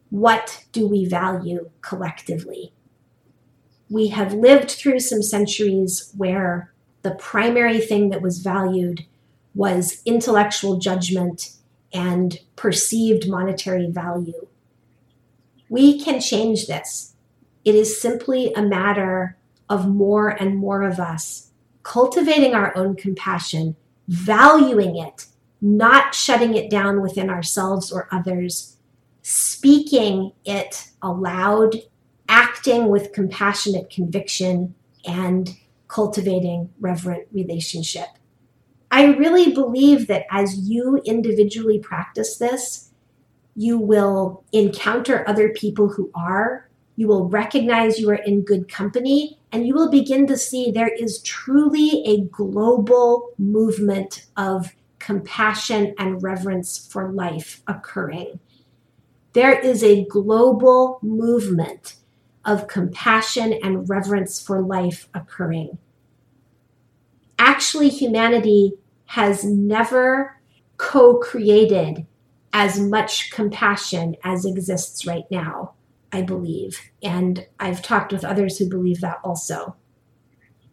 what 0.09 0.65
do 0.71 0.87
we 0.87 1.05
value 1.05 1.69
collectively? 1.81 2.73
We 3.89 4.09
have 4.09 4.33
lived 4.33 4.71
through 4.71 4.99
some 4.99 5.21
centuries 5.21 6.13
where 6.15 6.73
the 7.01 7.11
primary 7.11 7.79
thing 7.79 8.09
that 8.09 8.21
was 8.21 8.39
valued 8.39 9.05
was 9.55 10.01
intellectual 10.05 10.77
judgment 10.77 11.53
and 11.93 12.39
perceived 12.55 13.29
monetary 13.29 13.89
value. 13.89 14.47
We 15.69 15.99
can 15.99 16.19
change 16.19 16.67
this. 16.67 17.15
It 17.65 17.75
is 17.75 17.99
simply 18.01 18.53
a 18.53 18.61
matter 18.61 19.37
of 19.69 19.87
more 19.87 20.29
and 20.29 20.57
more 20.57 20.83
of 20.83 20.99
us 20.99 21.49
cultivating 21.83 22.53
our 22.53 22.75
own 22.75 22.95
compassion, 22.95 23.75
valuing 24.07 24.97
it, 24.97 25.25
not 25.61 26.13
shutting 26.13 26.55
it 26.55 26.69
down 26.69 27.01
within 27.01 27.29
ourselves 27.29 27.91
or 27.91 28.07
others, 28.11 28.77
speaking 29.21 30.31
it 30.45 30.89
aloud, 31.01 31.75
acting 32.27 32.87
with 32.87 33.13
compassionate 33.13 33.89
conviction, 33.89 34.75
and 35.05 35.55
cultivating 35.87 36.69
reverent 36.79 37.27
relationship. 37.31 38.07
I 38.91 39.05
really 39.05 39.53
believe 39.53 40.07
that 40.07 40.25
as 40.31 40.57
you 40.69 41.01
individually 41.05 41.79
practice 41.79 42.37
this, 42.37 42.91
you 43.55 43.77
will 43.77 44.43
encounter 44.51 45.27
other 45.27 45.49
people 45.49 45.89
who 45.89 46.09
are, 46.15 46.69
you 46.95 47.07
will 47.07 47.27
recognize 47.29 47.99
you 47.99 48.09
are 48.09 48.15
in 48.15 48.41
good 48.41 48.67
company, 48.67 49.39
and 49.51 49.65
you 49.65 49.73
will 49.73 49.89
begin 49.89 50.27
to 50.27 50.37
see 50.37 50.71
there 50.71 50.93
is 50.93 51.21
truly 51.23 52.03
a 52.05 52.21
global 52.25 53.31
movement 53.37 54.25
of 54.37 54.73
compassion 54.99 55.95
and 55.97 56.21
reverence 56.21 56.77
for 56.77 57.11
life 57.11 57.61
occurring. 57.67 58.39
There 59.33 59.57
is 59.59 59.83
a 59.83 60.05
global 60.05 60.99
movement 61.01 61.95
of 62.45 62.67
compassion 62.67 63.53
and 63.63 63.87
reverence 63.87 64.41
for 64.41 64.61
life 64.61 65.07
occurring. 65.13 65.77
Actually, 67.37 67.89
humanity 67.89 68.73
has 69.05 69.43
never 69.43 70.39
co 70.77 71.17
created 71.17 72.05
as 72.53 72.79
much 72.79 73.31
compassion 73.31 74.15
as 74.23 74.45
exists 74.45 75.05
right 75.05 75.25
now, 75.29 75.73
I 76.11 76.23
believe. 76.23 76.81
And 77.03 77.45
I've 77.59 77.81
talked 77.81 78.11
with 78.11 78.25
others 78.25 78.57
who 78.57 78.67
believe 78.67 79.01
that 79.01 79.19
also. 79.23 79.75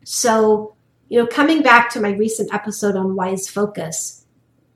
So, 0.04 0.76
you 1.08 1.18
know, 1.18 1.26
coming 1.26 1.62
back 1.62 1.90
to 1.90 2.00
my 2.00 2.10
recent 2.10 2.54
episode 2.54 2.96
on 2.96 3.14
wise 3.14 3.48
focus, 3.48 4.24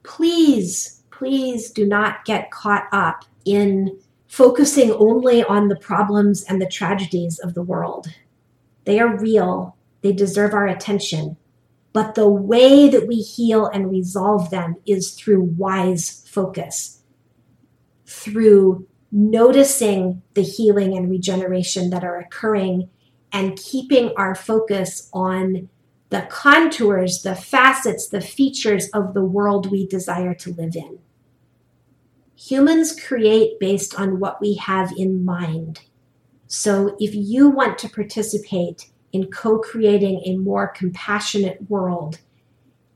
please, 0.03 1.03
please 1.11 1.71
do 1.71 1.87
not 1.87 2.25
get 2.25 2.51
caught 2.51 2.87
up 2.93 3.25
in 3.45 3.99
focusing 4.27 4.93
only 4.93 5.43
on 5.43 5.69
the 5.69 5.77
problems 5.77 6.45
and 6.45 6.61
the 6.61 6.69
tragedies 6.69 7.39
of 7.39 7.55
the 7.55 7.63
world. 7.63 8.09
They 8.85 9.01
are 9.01 9.19
real, 9.19 9.77
they 10.03 10.13
deserve 10.13 10.55
our 10.55 10.67
attention. 10.67 11.37
But 11.93 12.15
the 12.15 12.29
way 12.29 12.89
that 12.89 13.09
we 13.09 13.17
heal 13.17 13.67
and 13.67 13.91
resolve 13.91 14.51
them 14.51 14.77
is 14.87 15.13
through 15.13 15.43
wise 15.43 16.25
focus, 16.29 17.03
through 18.07 18.87
noticing 19.11 20.23
the 20.35 20.43
healing 20.43 20.97
and 20.97 21.11
regeneration 21.11 21.91
that 21.91 22.05
are 22.05 22.19
occurring 22.19 22.89
and 23.33 23.57
keeping 23.57 24.13
our 24.17 24.35
focus 24.35 25.09
on 25.13 25.69
the 26.11 26.23
contours, 26.23 27.23
the 27.23 27.35
facets, 27.35 28.09
the 28.09 28.21
features 28.21 28.89
of 28.91 29.15
the 29.15 29.25
world 29.25 29.71
we 29.71 29.87
desire 29.87 30.35
to 30.35 30.53
live 30.55 30.77
in. 30.77 30.99
Humans 32.49 32.99
create 32.99 33.61
based 33.61 34.01
on 34.01 34.19
what 34.19 34.41
we 34.41 34.55
have 34.55 34.93
in 34.97 35.27
mind. 35.27 35.83
So 36.47 36.97
if 36.99 37.15
you 37.15 37.51
want 37.51 37.77
to 37.79 37.89
participate 37.89 38.91
in 39.13 39.31
co 39.31 39.59
creating 39.59 40.23
a 40.25 40.39
more 40.39 40.69
compassionate 40.69 41.69
world 41.69 42.21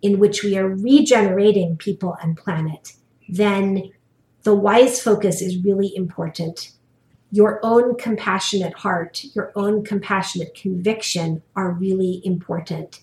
in 0.00 0.18
which 0.18 0.42
we 0.42 0.56
are 0.56 0.66
regenerating 0.66 1.76
people 1.76 2.16
and 2.22 2.38
planet, 2.38 2.94
then 3.28 3.92
the 4.44 4.54
wise 4.54 5.02
focus 5.02 5.42
is 5.42 5.62
really 5.62 5.94
important. 5.94 6.72
Your 7.30 7.60
own 7.62 7.98
compassionate 7.98 8.78
heart, 8.78 9.24
your 9.34 9.52
own 9.54 9.84
compassionate 9.84 10.54
conviction 10.54 11.42
are 11.54 11.70
really 11.70 12.22
important. 12.24 13.02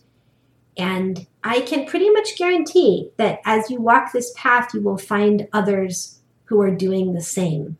And 0.76 1.28
I 1.44 1.62
can 1.62 1.86
pretty 1.86 2.10
much 2.10 2.36
guarantee 2.36 3.12
that 3.18 3.42
as 3.46 3.70
you 3.70 3.80
walk 3.80 4.12
this 4.12 4.34
path, 4.36 4.74
you 4.74 4.82
will 4.82 4.98
find 4.98 5.48
others 5.54 6.21
who 6.52 6.62
are 6.62 6.76
doing 6.76 7.14
the 7.14 7.22
same. 7.22 7.78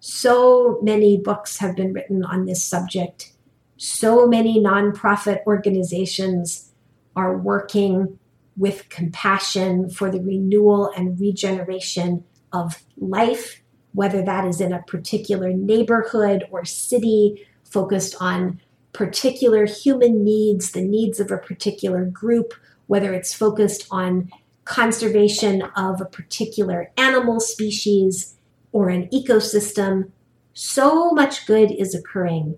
So 0.00 0.80
many 0.80 1.18
books 1.18 1.58
have 1.58 1.76
been 1.76 1.92
written 1.92 2.24
on 2.24 2.46
this 2.46 2.64
subject. 2.64 3.34
So 3.76 4.26
many 4.26 4.58
nonprofit 4.58 5.44
organizations 5.46 6.72
are 7.14 7.36
working 7.36 8.18
with 8.56 8.88
compassion 8.88 9.90
for 9.90 10.10
the 10.10 10.22
renewal 10.22 10.90
and 10.96 11.20
regeneration 11.20 12.24
of 12.50 12.82
life, 12.96 13.60
whether 13.92 14.22
that 14.22 14.46
is 14.46 14.58
in 14.58 14.72
a 14.72 14.82
particular 14.84 15.52
neighborhood 15.52 16.46
or 16.50 16.64
city, 16.64 17.46
focused 17.62 18.16
on 18.20 18.58
particular 18.94 19.66
human 19.66 20.24
needs, 20.24 20.70
the 20.70 20.80
needs 20.80 21.20
of 21.20 21.30
a 21.30 21.36
particular 21.36 22.06
group, 22.06 22.54
whether 22.86 23.12
it's 23.12 23.34
focused 23.34 23.86
on 23.90 24.30
conservation 24.70 25.62
of 25.74 26.00
a 26.00 26.04
particular 26.04 26.92
animal 26.96 27.40
species 27.40 28.36
or 28.70 28.88
an 28.88 29.08
ecosystem, 29.08 30.12
so 30.54 31.10
much 31.10 31.44
good 31.44 31.72
is 31.72 31.92
occurring. 31.92 32.56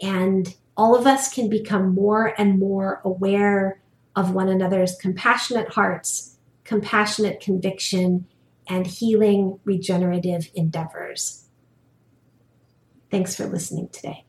And 0.00 0.56
all 0.74 0.96
of 0.96 1.06
us 1.06 1.30
can 1.30 1.50
become 1.50 1.94
more 1.94 2.32
and 2.38 2.58
more 2.58 3.02
aware 3.04 3.82
of 4.16 4.32
one 4.32 4.48
another's 4.48 4.96
compassionate 4.96 5.68
hearts, 5.74 6.38
compassionate 6.64 7.40
conviction, 7.40 8.26
and 8.66 8.86
healing 8.86 9.60
regenerative 9.64 10.50
endeavors. 10.54 11.44
Thanks 13.10 13.36
for 13.36 13.46
listening 13.46 13.90
today. 13.90 14.24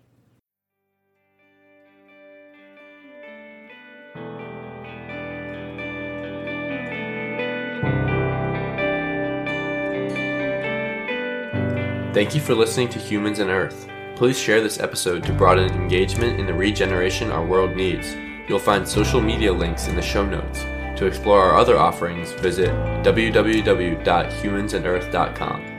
Thank 12.13 12.35
you 12.35 12.41
for 12.41 12.53
listening 12.53 12.89
to 12.89 12.99
Humans 12.99 13.39
and 13.39 13.49
Earth. 13.49 13.87
Please 14.15 14.37
share 14.37 14.61
this 14.61 14.79
episode 14.79 15.23
to 15.23 15.33
broaden 15.33 15.73
engagement 15.73 16.39
in 16.39 16.45
the 16.45 16.53
regeneration 16.53 17.31
our 17.31 17.43
world 17.45 17.75
needs. 17.75 18.15
You'll 18.47 18.59
find 18.59 18.87
social 18.87 19.19
media 19.21 19.51
links 19.53 19.87
in 19.87 19.95
the 19.95 20.01
show 20.01 20.25
notes. 20.25 20.63
To 20.99 21.05
explore 21.07 21.41
our 21.41 21.57
other 21.57 21.79
offerings, 21.79 22.31
visit 22.33 22.69
www.humansandearth.com. 23.03 25.70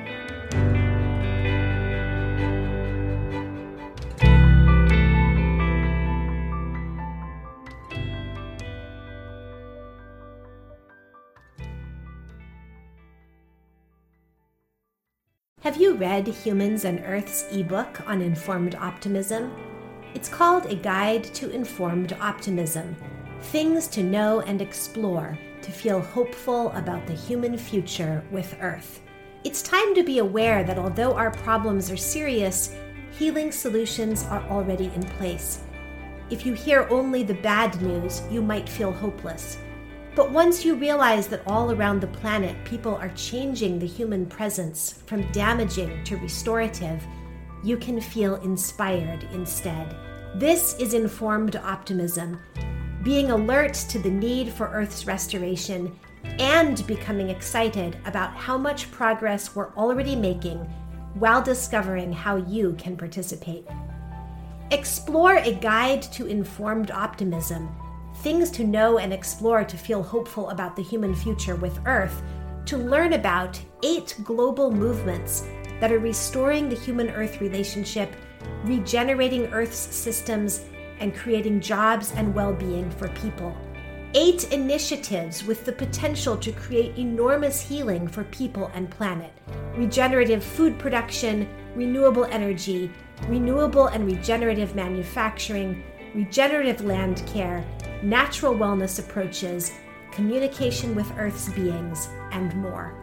read 15.95 16.27
Humans 16.27 16.85
and 16.85 17.03
Earth's 17.05 17.47
ebook 17.53 18.01
on 18.07 18.23
informed 18.23 18.75
optimism? 18.75 19.53
It's 20.15 20.29
called 20.29 20.67
A 20.67 20.75
Guide 20.75 21.25
to 21.35 21.51
Informed 21.51 22.15
Optimism 22.21 22.97
Things 23.41 23.89
to 23.89 24.03
Know 24.03 24.41
and 24.41 24.63
Explore 24.63 25.39
to 25.63 25.71
Feel 25.71 26.01
Hopeful 26.01 26.71
About 26.73 27.07
the 27.07 27.13
Human 27.13 27.59
Future 27.59 28.25
with 28.31 28.57
Earth. 28.61 29.01
It's 29.45 29.63
time 29.63 29.95
to 29.95 30.03
be 30.03 30.19
aware 30.19 30.65
that 30.65 30.79
although 30.79 31.15
our 31.15 31.31
problems 31.31 31.91
are 31.91 31.97
serious, 31.97 32.75
healing 33.19 33.53
solutions 33.53 34.25
are 34.25 34.43
already 34.49 34.91
in 34.95 35.03
place. 35.03 35.61
If 36.31 36.47
you 36.47 36.55
hear 36.55 36.87
only 36.91 37.23
the 37.23 37.35
bad 37.35 37.81
news, 37.83 38.23
you 38.31 38.41
might 38.41 38.69
feel 38.69 38.93
hopeless. 38.93 39.59
But 40.15 40.31
once 40.31 40.65
you 40.65 40.75
realize 40.75 41.27
that 41.29 41.43
all 41.47 41.73
around 41.73 42.01
the 42.01 42.07
planet 42.07 42.63
people 42.65 42.97
are 42.97 43.09
changing 43.11 43.79
the 43.79 43.87
human 43.87 44.27
presence 44.27 45.03
from 45.07 45.31
damaging 45.33 46.05
to 46.05 46.19
restorative, 46.19 47.03
you 47.65 47.79
can 47.79 48.01
feel 48.01 48.35
inspired 48.37 49.27
instead. 49.33 49.97
This 50.35 50.75
is 50.79 50.93
informed 50.93 51.57
optimism, 51.57 52.39
being 53.03 53.31
alert 53.31 53.75
to 53.75 53.99
the 53.99 54.11
need 54.11 54.53
for 54.53 54.69
Earth's 54.69 55.07
restoration 55.07 55.99
and 56.39 56.87
becoming 56.87 57.31
excited 57.31 57.97
about 58.05 58.37
how 58.37 58.59
much 58.59 58.91
progress 58.91 59.55
we're 59.55 59.75
already 59.77 60.15
making 60.15 60.59
while 61.15 61.43
discovering 61.43 62.13
how 62.13 62.37
you 62.37 62.75
can 62.79 62.97
participate. 62.97 63.67
Explore 64.71 65.37
a 65.37 65.53
guide 65.53 66.03
to 66.03 66.27
informed 66.27 66.91
optimism, 66.91 67.69
things 68.23 68.51
to 68.53 68.65
know 68.65 68.99
and 68.99 69.13
explore 69.13 69.65
to 69.65 69.77
feel 69.77 70.03
hopeful 70.03 70.51
about 70.51 70.77
the 70.77 70.83
human 70.83 71.15
future 71.15 71.57
with 71.57 71.81
Earth, 71.87 72.23
to 72.67 72.77
learn 72.79 73.15
about 73.15 73.61
eight 73.83 74.15
global 74.23 74.71
movements 74.71 75.45
that 75.81 75.91
are 75.91 75.99
restoring 75.99 76.69
the 76.69 76.77
human 76.77 77.11
Earth 77.11 77.41
relationship, 77.41 78.15
regenerating 78.65 79.47
Earth's 79.47 79.77
systems, 79.77 80.65
and 81.01 81.17
creating 81.17 81.61
jobs 81.61 82.13
and 82.13 82.33
well 82.33 82.53
being 82.53 82.89
for 82.93 83.09
people. 83.09 83.57
Eight 84.15 84.53
initiatives 84.53 85.43
with 85.43 85.65
the 85.65 85.73
potential 85.73 86.37
to 86.37 86.53
create 86.53 86.97
enormous 86.99 87.61
healing 87.61 88.07
for 88.07 88.25
people 88.25 88.71
and 88.75 88.91
planet 88.91 89.33
regenerative 89.75 90.45
food 90.45 90.79
production, 90.79 91.49
renewable 91.75 92.27
energy, 92.27 92.93
renewable 93.27 93.87
and 93.87 94.07
regenerative 94.07 94.75
manufacturing, 94.75 95.83
regenerative 96.15 96.85
land 96.85 97.23
care, 97.27 97.65
natural 98.03 98.55
wellness 98.55 98.99
approaches, 98.99 99.73
communication 100.11 100.95
with 100.95 101.11
Earth's 101.19 101.49
beings, 101.51 102.09
and 102.31 102.55
more. 102.57 102.99